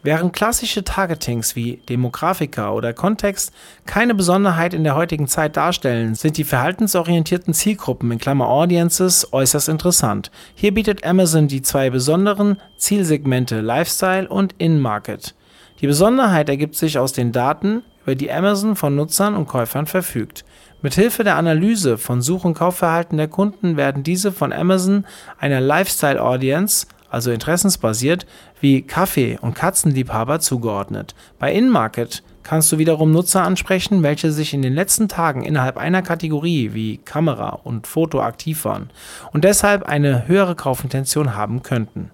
Während 0.05 0.33
klassische 0.33 0.83
Targetings 0.83 1.55
wie 1.55 1.77
Demografika 1.87 2.71
oder 2.71 2.91
Kontext 2.91 3.53
keine 3.85 4.13
Besonderheit 4.13 4.73
in 4.73 4.83
der 4.83 4.95
heutigen 4.95 5.29
Zeit 5.29 5.55
darstellen, 5.55 6.13
sind 6.15 6.35
die 6.35 6.43
verhaltensorientierten 6.43 7.53
Zielgruppen 7.53 8.11
in 8.11 8.19
Klammer 8.19 8.49
Audiences 8.49 9.31
äußerst 9.31 9.69
interessant. 9.69 10.29
Hier 10.55 10.73
bietet 10.73 11.05
Amazon 11.05 11.47
die 11.47 11.61
zwei 11.61 11.89
besonderen 11.89 12.57
Zielsegmente 12.75 13.61
Lifestyle 13.61 14.27
und 14.27 14.55
In-Market. 14.57 15.35
Die 15.83 15.87
Besonderheit 15.87 16.47
ergibt 16.47 16.75
sich 16.75 16.97
aus 16.97 17.11
den 17.11 17.33
Daten, 17.33 17.83
über 18.03 18.15
die 18.15 18.31
Amazon 18.31 18.77
von 18.77 18.95
Nutzern 18.95 19.35
und 19.35 19.49
Käufern 19.49 19.85
verfügt. 19.85 20.45
Mithilfe 20.81 21.25
der 21.25 21.35
Analyse 21.35 21.97
von 21.97 22.21
Such- 22.21 22.45
und 22.45 22.53
Kaufverhalten 22.53 23.17
der 23.17 23.27
Kunden 23.27 23.75
werden 23.75 24.01
diese 24.01 24.31
von 24.31 24.53
Amazon 24.53 25.05
einer 25.39 25.59
Lifestyle 25.59 26.23
Audience, 26.23 26.87
also 27.09 27.31
interessensbasiert, 27.31 28.25
wie 28.61 28.83
Kaffee- 28.83 29.37
und 29.41 29.55
Katzenliebhaber 29.55 30.39
zugeordnet. 30.39 31.15
Bei 31.37 31.51
InMarket 31.51 32.23
kannst 32.43 32.71
du 32.71 32.77
wiederum 32.77 33.11
Nutzer 33.11 33.43
ansprechen, 33.43 34.03
welche 34.03 34.31
sich 34.31 34.53
in 34.53 34.61
den 34.61 34.75
letzten 34.75 35.09
Tagen 35.09 35.43
innerhalb 35.43 35.75
einer 35.75 36.01
Kategorie 36.01 36.73
wie 36.73 36.99
Kamera 36.99 37.59
und 37.61 37.87
Foto 37.87 38.21
aktiv 38.21 38.63
waren 38.63 38.89
und 39.33 39.43
deshalb 39.43 39.83
eine 39.83 40.29
höhere 40.29 40.55
Kaufintention 40.55 41.35
haben 41.35 41.61
könnten. 41.61 42.11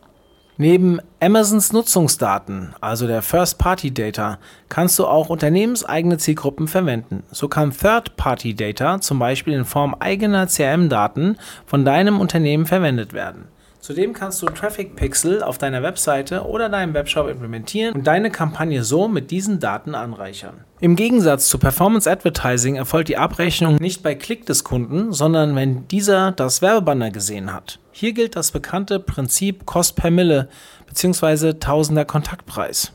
Neben 0.62 1.00
Amazons 1.22 1.72
Nutzungsdaten, 1.72 2.76
also 2.82 3.08
der 3.08 3.22
First-Party-Data, 3.22 4.40
kannst 4.68 5.00
du 5.00 5.06
auch 5.06 5.30
unternehmenseigene 5.30 6.18
Zielgruppen 6.18 6.68
verwenden. 6.68 7.24
So 7.32 7.48
kann 7.48 7.72
Third-Party-Data 7.72 9.00
zum 9.00 9.20
Beispiel 9.20 9.54
in 9.54 9.64
Form 9.64 9.96
eigener 9.98 10.48
CRM-Daten 10.48 11.38
von 11.66 11.86
deinem 11.86 12.20
Unternehmen 12.20 12.66
verwendet 12.66 13.14
werden. 13.14 13.46
Zudem 13.80 14.14
kannst 14.14 14.42
du 14.42 14.48
Traffic 14.48 14.96
Pixel 14.96 15.42
auf 15.42 15.58
deiner 15.58 15.82
Webseite 15.82 16.46
oder 16.46 16.68
deinem 16.68 16.94
Webshop 16.94 17.30
implementieren 17.30 17.96
und 17.96 18.06
deine 18.06 18.30
Kampagne 18.30 18.84
so 18.84 19.08
mit 19.08 19.32
diesen 19.32 19.60
Daten 19.60 19.96
anreichern. 19.96 20.66
Im 20.82 20.96
Gegensatz 20.96 21.48
zu 21.48 21.58
Performance 21.58 22.10
Advertising 22.10 22.76
erfolgt 22.76 23.08
die 23.10 23.18
Abrechnung 23.18 23.76
nicht 23.76 24.04
bei 24.04 24.16
Klick 24.16 24.46
des 24.46 24.64
Kunden, 24.64 25.14
sondern 25.14 25.56
wenn 25.56 25.88
dieser 25.88 26.32
das 26.34 26.62
Werbebanner 26.62 27.10
gesehen 27.12 27.54
hat. 27.54 27.80
Hier 27.92 28.14
gilt 28.14 28.36
das 28.36 28.52
bekannte 28.52 29.00
Prinzip 29.00 29.66
Cost 29.66 29.96
per 29.96 30.12
Mille 30.12 30.50
bzw. 30.88 31.54
Tausender 31.54 32.06
Kontaktpreis. 32.06 32.92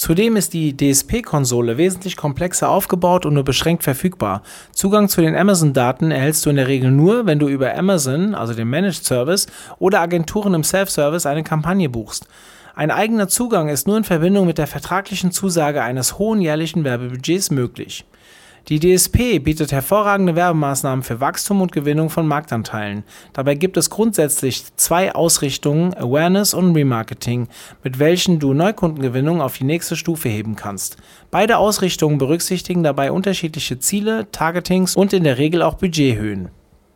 Zudem 0.00 0.36
ist 0.36 0.54
die 0.54 0.74
DSP-Konsole 0.74 1.76
wesentlich 1.76 2.16
komplexer 2.16 2.70
aufgebaut 2.70 3.26
und 3.26 3.34
nur 3.34 3.44
beschränkt 3.44 3.82
verfügbar. 3.82 4.40
Zugang 4.72 5.10
zu 5.10 5.20
den 5.20 5.36
Amazon-Daten 5.36 6.10
erhältst 6.10 6.46
du 6.46 6.48
in 6.48 6.56
der 6.56 6.68
Regel 6.68 6.90
nur, 6.90 7.26
wenn 7.26 7.38
du 7.38 7.48
über 7.48 7.76
Amazon, 7.76 8.34
also 8.34 8.54
den 8.54 8.70
Managed 8.70 9.04
Service, 9.04 9.46
oder 9.78 10.00
Agenturen 10.00 10.54
im 10.54 10.64
Self-Service 10.64 11.26
eine 11.26 11.42
Kampagne 11.42 11.90
buchst. 11.90 12.28
Ein 12.74 12.90
eigener 12.90 13.28
Zugang 13.28 13.68
ist 13.68 13.86
nur 13.86 13.98
in 13.98 14.04
Verbindung 14.04 14.46
mit 14.46 14.56
der 14.56 14.68
vertraglichen 14.68 15.32
Zusage 15.32 15.82
eines 15.82 16.18
hohen 16.18 16.40
jährlichen 16.40 16.82
Werbebudgets 16.82 17.50
möglich. 17.50 18.06
Die 18.68 18.78
DSP 18.78 19.38
bietet 19.38 19.72
hervorragende 19.72 20.36
Werbemaßnahmen 20.36 21.02
für 21.02 21.20
Wachstum 21.20 21.60
und 21.60 21.72
Gewinnung 21.72 22.10
von 22.10 22.26
Marktanteilen. 22.26 23.04
Dabei 23.32 23.54
gibt 23.54 23.76
es 23.76 23.90
grundsätzlich 23.90 24.64
zwei 24.76 25.14
Ausrichtungen, 25.14 25.94
Awareness 25.94 26.54
und 26.54 26.74
Remarketing, 26.76 27.48
mit 27.82 27.98
welchen 27.98 28.38
du 28.38 28.52
Neukundengewinnung 28.52 29.40
auf 29.40 29.56
die 29.56 29.64
nächste 29.64 29.96
Stufe 29.96 30.28
heben 30.28 30.56
kannst. 30.56 30.98
Beide 31.30 31.58
Ausrichtungen 31.58 32.18
berücksichtigen 32.18 32.82
dabei 32.82 33.10
unterschiedliche 33.10 33.78
Ziele, 33.78 34.30
Targetings 34.30 34.94
und 34.94 35.12
in 35.12 35.24
der 35.24 35.38
Regel 35.38 35.62
auch 35.62 35.74
Budgethöhen. 35.74 36.50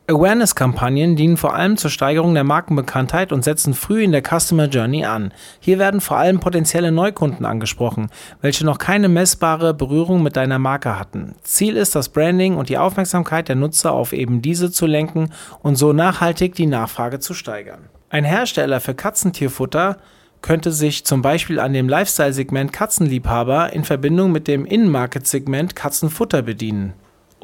Awareness-Kampagnen 0.07 1.17
dienen 1.17 1.38
vor 1.38 1.55
allem 1.55 1.79
zur 1.79 1.90
Steigerung 1.90 2.35
der 2.35 2.45
Markenbekanntheit 2.45 3.33
und 3.33 3.43
setzen 3.43 3.73
früh 3.73 4.03
in 4.03 4.12
der 4.12 4.21
Customer 4.21 4.67
Journey 4.67 5.07
an. 5.07 5.33
Hier 5.61 5.79
werden 5.79 6.03
vor 6.03 6.19
allem 6.19 6.40
potenzielle 6.40 6.93
Neukunden 6.93 7.47
angesprochen, 7.47 8.11
welche 8.43 8.67
noch 8.67 8.77
keine 8.77 9.09
messbare 9.09 9.73
Berührung 9.73 10.23
mit 10.23 10.37
deiner 10.37 10.59
Marke 10.59 10.99
hatten. 10.99 11.37
Ziel 11.43 11.79
ist, 11.79 11.95
das 11.95 12.11
Branding 12.11 12.57
und 12.57 12.69
die 12.69 12.77
Aufmerksamkeit 12.77 13.49
der 13.49 13.57
Nutzer 13.57 13.93
auf 13.93 14.12
eben 14.12 14.43
diese 14.43 14.71
zu 14.71 14.85
lenken 14.85 15.31
und 15.62 15.77
so 15.77 15.95
nachhaltig 15.95 16.55
die 16.55 16.67
Nachfrage 16.67 17.19
zu 17.19 17.33
steigern. 17.33 17.88
Ein 18.11 18.25
Hersteller 18.25 18.81
für 18.81 18.95
Katzentierfutter 18.95 19.97
könnte 20.43 20.71
sich 20.71 21.07
zum 21.07 21.23
Beispiel 21.23 21.59
an 21.59 21.73
dem 21.73 21.88
Lifestyle-Segment 21.88 22.75
Katzenliebhaber 22.75 23.73
in 23.73 23.85
Verbindung 23.85 24.33
mit 24.33 24.49
dem 24.49 24.67
In-Market-Segment 24.67 25.75
Katzenfutter 25.75 26.43
bedienen 26.43 26.93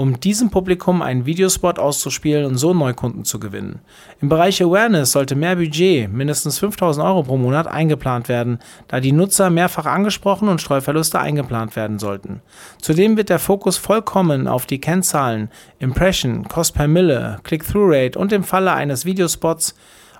um 0.00 0.18
diesem 0.18 0.48
Publikum 0.48 1.02
einen 1.02 1.26
Videospot 1.26 1.78
auszuspielen 1.78 2.46
und 2.46 2.56
so 2.56 2.72
Neukunden 2.72 3.26
zu 3.26 3.38
gewinnen. 3.38 3.80
Im 4.22 4.30
Bereich 4.30 4.62
Awareness 4.62 5.12
sollte 5.12 5.34
mehr 5.36 5.56
Budget, 5.56 6.10
mindestens 6.10 6.58
5000 6.58 7.04
Euro 7.04 7.24
pro 7.24 7.36
Monat, 7.36 7.66
eingeplant 7.66 8.30
werden, 8.30 8.60
da 8.88 8.98
die 9.00 9.12
Nutzer 9.12 9.50
mehrfach 9.50 9.84
angesprochen 9.84 10.48
und 10.48 10.62
Streuverluste 10.62 11.20
eingeplant 11.20 11.76
werden 11.76 11.98
sollten. 11.98 12.40
Zudem 12.80 13.18
wird 13.18 13.28
der 13.28 13.38
Fokus 13.38 13.76
vollkommen 13.76 14.48
auf 14.48 14.64
die 14.64 14.80
Kennzahlen 14.80 15.50
Impression, 15.80 16.48
Cost 16.48 16.74
per 16.74 16.88
Mille, 16.88 17.36
Click-Through-Rate 17.42 18.18
und 18.18 18.32
im 18.32 18.42
Falle 18.42 18.72
eines 18.72 19.04
Videospots 19.04 19.74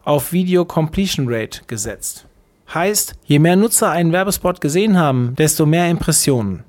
auf 0.05 0.31
Video 0.31 0.67
Completion 0.67 1.25
Rate 1.27 1.63
gesetzt. 1.69 2.27
Heißt, 2.75 3.15
je 3.25 3.39
mehr 3.39 3.57
Nutzer 3.57 3.91
einen 3.91 4.13
Werbespot 4.13 4.61
gesehen 4.61 4.99
haben, 4.99 5.35
desto 5.37 5.65
mehr 5.65 5.89
Impressionen. 5.89 6.65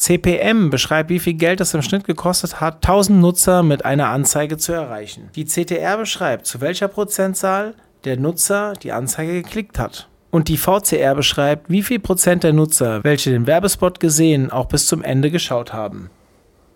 CPM 0.00 0.70
beschreibt, 0.70 1.10
wie 1.10 1.18
viel 1.18 1.34
Geld 1.34 1.60
es 1.60 1.74
im 1.74 1.82
Schnitt 1.82 2.04
gekostet 2.04 2.58
hat, 2.58 2.76
1000 2.76 3.20
Nutzer 3.20 3.62
mit 3.62 3.84
einer 3.84 4.08
Anzeige 4.08 4.56
zu 4.56 4.72
erreichen. 4.72 5.28
Die 5.36 5.44
CTR 5.44 5.98
beschreibt, 5.98 6.46
zu 6.46 6.62
welcher 6.62 6.88
Prozentzahl 6.88 7.74
der 8.04 8.16
Nutzer 8.18 8.72
die 8.82 8.92
Anzeige 8.92 9.42
geklickt 9.42 9.78
hat. 9.78 10.08
Und 10.30 10.48
die 10.48 10.56
VCR 10.56 11.14
beschreibt, 11.14 11.68
wie 11.68 11.82
viel 11.82 11.98
Prozent 11.98 12.44
der 12.44 12.54
Nutzer, 12.54 13.04
welche 13.04 13.30
den 13.30 13.46
Werbespot 13.46 14.00
gesehen, 14.00 14.50
auch 14.50 14.66
bis 14.66 14.86
zum 14.86 15.02
Ende 15.02 15.30
geschaut 15.30 15.74
haben. 15.74 16.08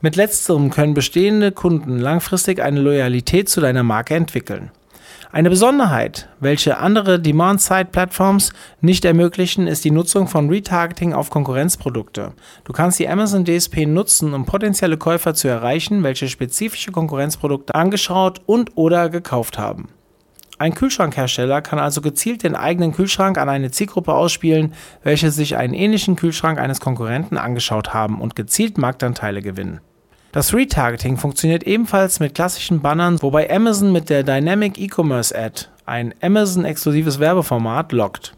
Mit 0.03 0.17
letzterem 0.17 0.69
können 0.69 0.93
bestehende 0.93 1.51
Kunden 1.51 1.99
langfristig 1.99 2.61
eine 2.61 2.81
Loyalität 2.81 3.49
zu 3.49 3.63
deiner 3.63 3.85
Marke 3.85 4.17
entwickeln. 4.17 4.71
Eine 5.35 5.51
Besonderheit, 5.51 6.29
welche 6.39 6.79
andere 6.79 7.19
Demand-Side-Plattforms 7.19 8.53
nicht 8.81 9.05
ermöglichen, 9.05 9.67
ist 9.67 9.85
die 9.85 9.91
Nutzung 9.91 10.29
von 10.29 10.49
Retargeting 10.49 11.13
auf 11.13 11.29
Konkurrenzprodukte. 11.29 12.35
Du 12.63 12.73
kannst 12.73 13.01
die 13.01 13.09
Amazon 13.09 13.45
DSP 13.45 13.85
nutzen, 13.85 14.33
um 14.33 14.47
potenzielle 14.47 14.97
Käufer 14.97 15.35
zu 15.35 15.49
erreichen, 15.49 16.05
welche 16.05 16.29
spezifische 16.29 16.93
Konkurrenzprodukte 16.93 17.75
angeschaut 17.75 18.43
und/oder 18.47 19.09
gekauft 19.09 19.59
haben. 19.59 19.89
Ein 20.59 20.77
Kühlschrankhersteller 20.77 21.63
kann 21.63 21.81
also 21.81 22.01
gezielt 22.01 22.45
den 22.45 22.55
eigenen 22.55 22.93
Kühlschrank 22.93 23.37
an 23.37 23.49
eine 23.49 23.73
Zielgruppe 23.73 24.15
ausspielen, 24.15 24.73
welche 25.03 25.33
sich 25.33 25.57
einen 25.57 25.75
ähnlichen 25.75 26.15
Kühlschrank 26.15 26.61
eines 26.61 26.79
Konkurrenten 26.79 27.39
angeschaut 27.39 27.93
haben 27.93 28.21
und 28.21 28.37
gezielt 28.37 28.79
Marktanteile 28.79 29.43
gewinnen. 29.43 29.81
Das 30.35 30.53
Retargeting 30.53 31.17
funktioniert 31.17 31.63
ebenfalls 31.63 32.19
mit 32.19 32.35
klassischen 32.35 32.83
Bannern, 32.83 33.23
wobei 33.23 33.49
Amazon 33.55 33.93
mit 33.93 34.11
der 34.11 34.25
Dynamic 34.25 34.81
E-Commerce 34.81 35.33
Ad 35.33 35.67
ein 35.87 36.13
Amazon-exklusives 36.21 37.21
Werbeformat 37.21 37.93
lockt. 37.93 38.35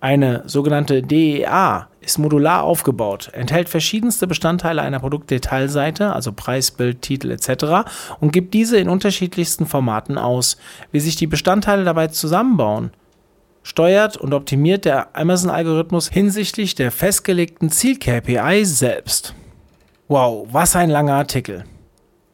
Eine 0.00 0.42
sogenannte 0.46 1.02
DEA 1.02 1.86
ist 2.00 2.18
modular 2.18 2.64
aufgebaut, 2.64 3.30
enthält 3.32 3.68
verschiedenste 3.68 4.26
Bestandteile 4.26 4.82
einer 4.82 4.98
Produktdetailseite, 4.98 6.12
also 6.12 6.32
Preis, 6.32 6.72
Bild, 6.72 7.02
Titel 7.02 7.30
etc. 7.30 7.88
und 8.18 8.32
gibt 8.32 8.52
diese 8.52 8.78
in 8.78 8.88
unterschiedlichsten 8.88 9.66
Formaten 9.66 10.18
aus. 10.18 10.56
Wie 10.90 10.98
sich 10.98 11.14
die 11.14 11.28
Bestandteile 11.28 11.84
dabei 11.84 12.08
zusammenbauen, 12.08 12.90
steuert 13.62 14.16
und 14.16 14.34
optimiert 14.34 14.84
der 14.84 15.16
Amazon-Algorithmus 15.16 16.08
hinsichtlich 16.08 16.74
der 16.74 16.90
festgelegten 16.90 17.70
Ziel-KPI 17.70 18.64
selbst. 18.64 19.36
Wow, 20.06 20.46
was 20.52 20.76
ein 20.76 20.90
langer 20.90 21.14
Artikel. 21.14 21.64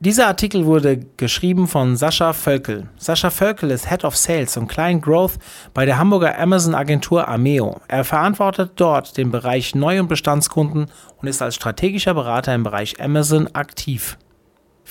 Dieser 0.01 0.27
Artikel 0.27 0.67
wurde 0.67 1.07
geschrieben 1.17 1.69
von 1.69 1.97
Sascha 1.97 2.33
Völkel. 2.33 2.89
Sascha 2.97 3.31
Völkel 3.31 3.71
ist 3.71 3.89
Head 3.89 4.05
of 4.05 4.17
Sales 4.17 4.57
und 4.57 4.67
Client 4.67 5.03
Growth 5.05 5.39
bei 5.73 5.85
der 5.85 5.97
Hamburger 5.97 6.37
Amazon 6.37 6.75
Agentur 6.75 7.29
Ameo. 7.29 7.81
Er 7.87 8.03
verantwortet 8.03 8.73
dort 8.75 9.17
den 9.17 9.31
Bereich 9.31 9.77
Neu- 9.77 10.01
und 10.01 10.09
Bestandskunden 10.09 10.87
und 11.19 11.29
ist 11.29 11.43
als 11.43 11.55
strategischer 11.55 12.15
Berater 12.15 12.53
im 12.57 12.65
Bereich 12.65 13.01
Amazon 13.01 13.47
aktiv. 13.55 14.19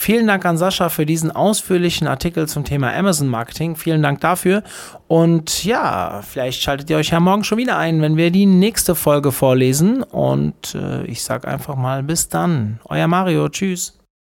Vielen 0.02 0.28
Dank 0.28 0.46
an 0.46 0.58
Sascha 0.58 0.88
für 0.88 1.06
diesen 1.06 1.30
ausführlichen 1.30 2.08
Artikel 2.08 2.48
zum 2.48 2.64
Thema 2.64 2.94
Amazon 2.94 3.28
Marketing. 3.28 3.76
Vielen 3.76 4.02
Dank 4.02 4.22
dafür. 4.22 4.64
Und 5.10 5.66
ja, 5.66 6.22
vielleicht 6.26 6.62
schaltet 6.62 6.90
ihr 6.90 6.96
euch 6.96 7.10
ja 7.10 7.20
morgen 7.20 7.44
schon 7.44 7.58
wieder 7.58 7.78
ein, 7.78 8.02
wenn 8.02 8.16
wir 8.16 8.32
die 8.32 8.46
nächste 8.46 8.96
Folge 8.96 9.34
vorlesen. 9.34 10.02
Und 10.02 10.74
äh, 10.74 11.04
ich 11.04 11.22
sage 11.22 11.50
einfach 11.50 11.76
mal 11.76 12.02
bis 12.02 12.30
dann. 12.30 12.80
Euer 12.86 13.08
Mario. 13.08 13.50
Tschüss. 13.50 13.99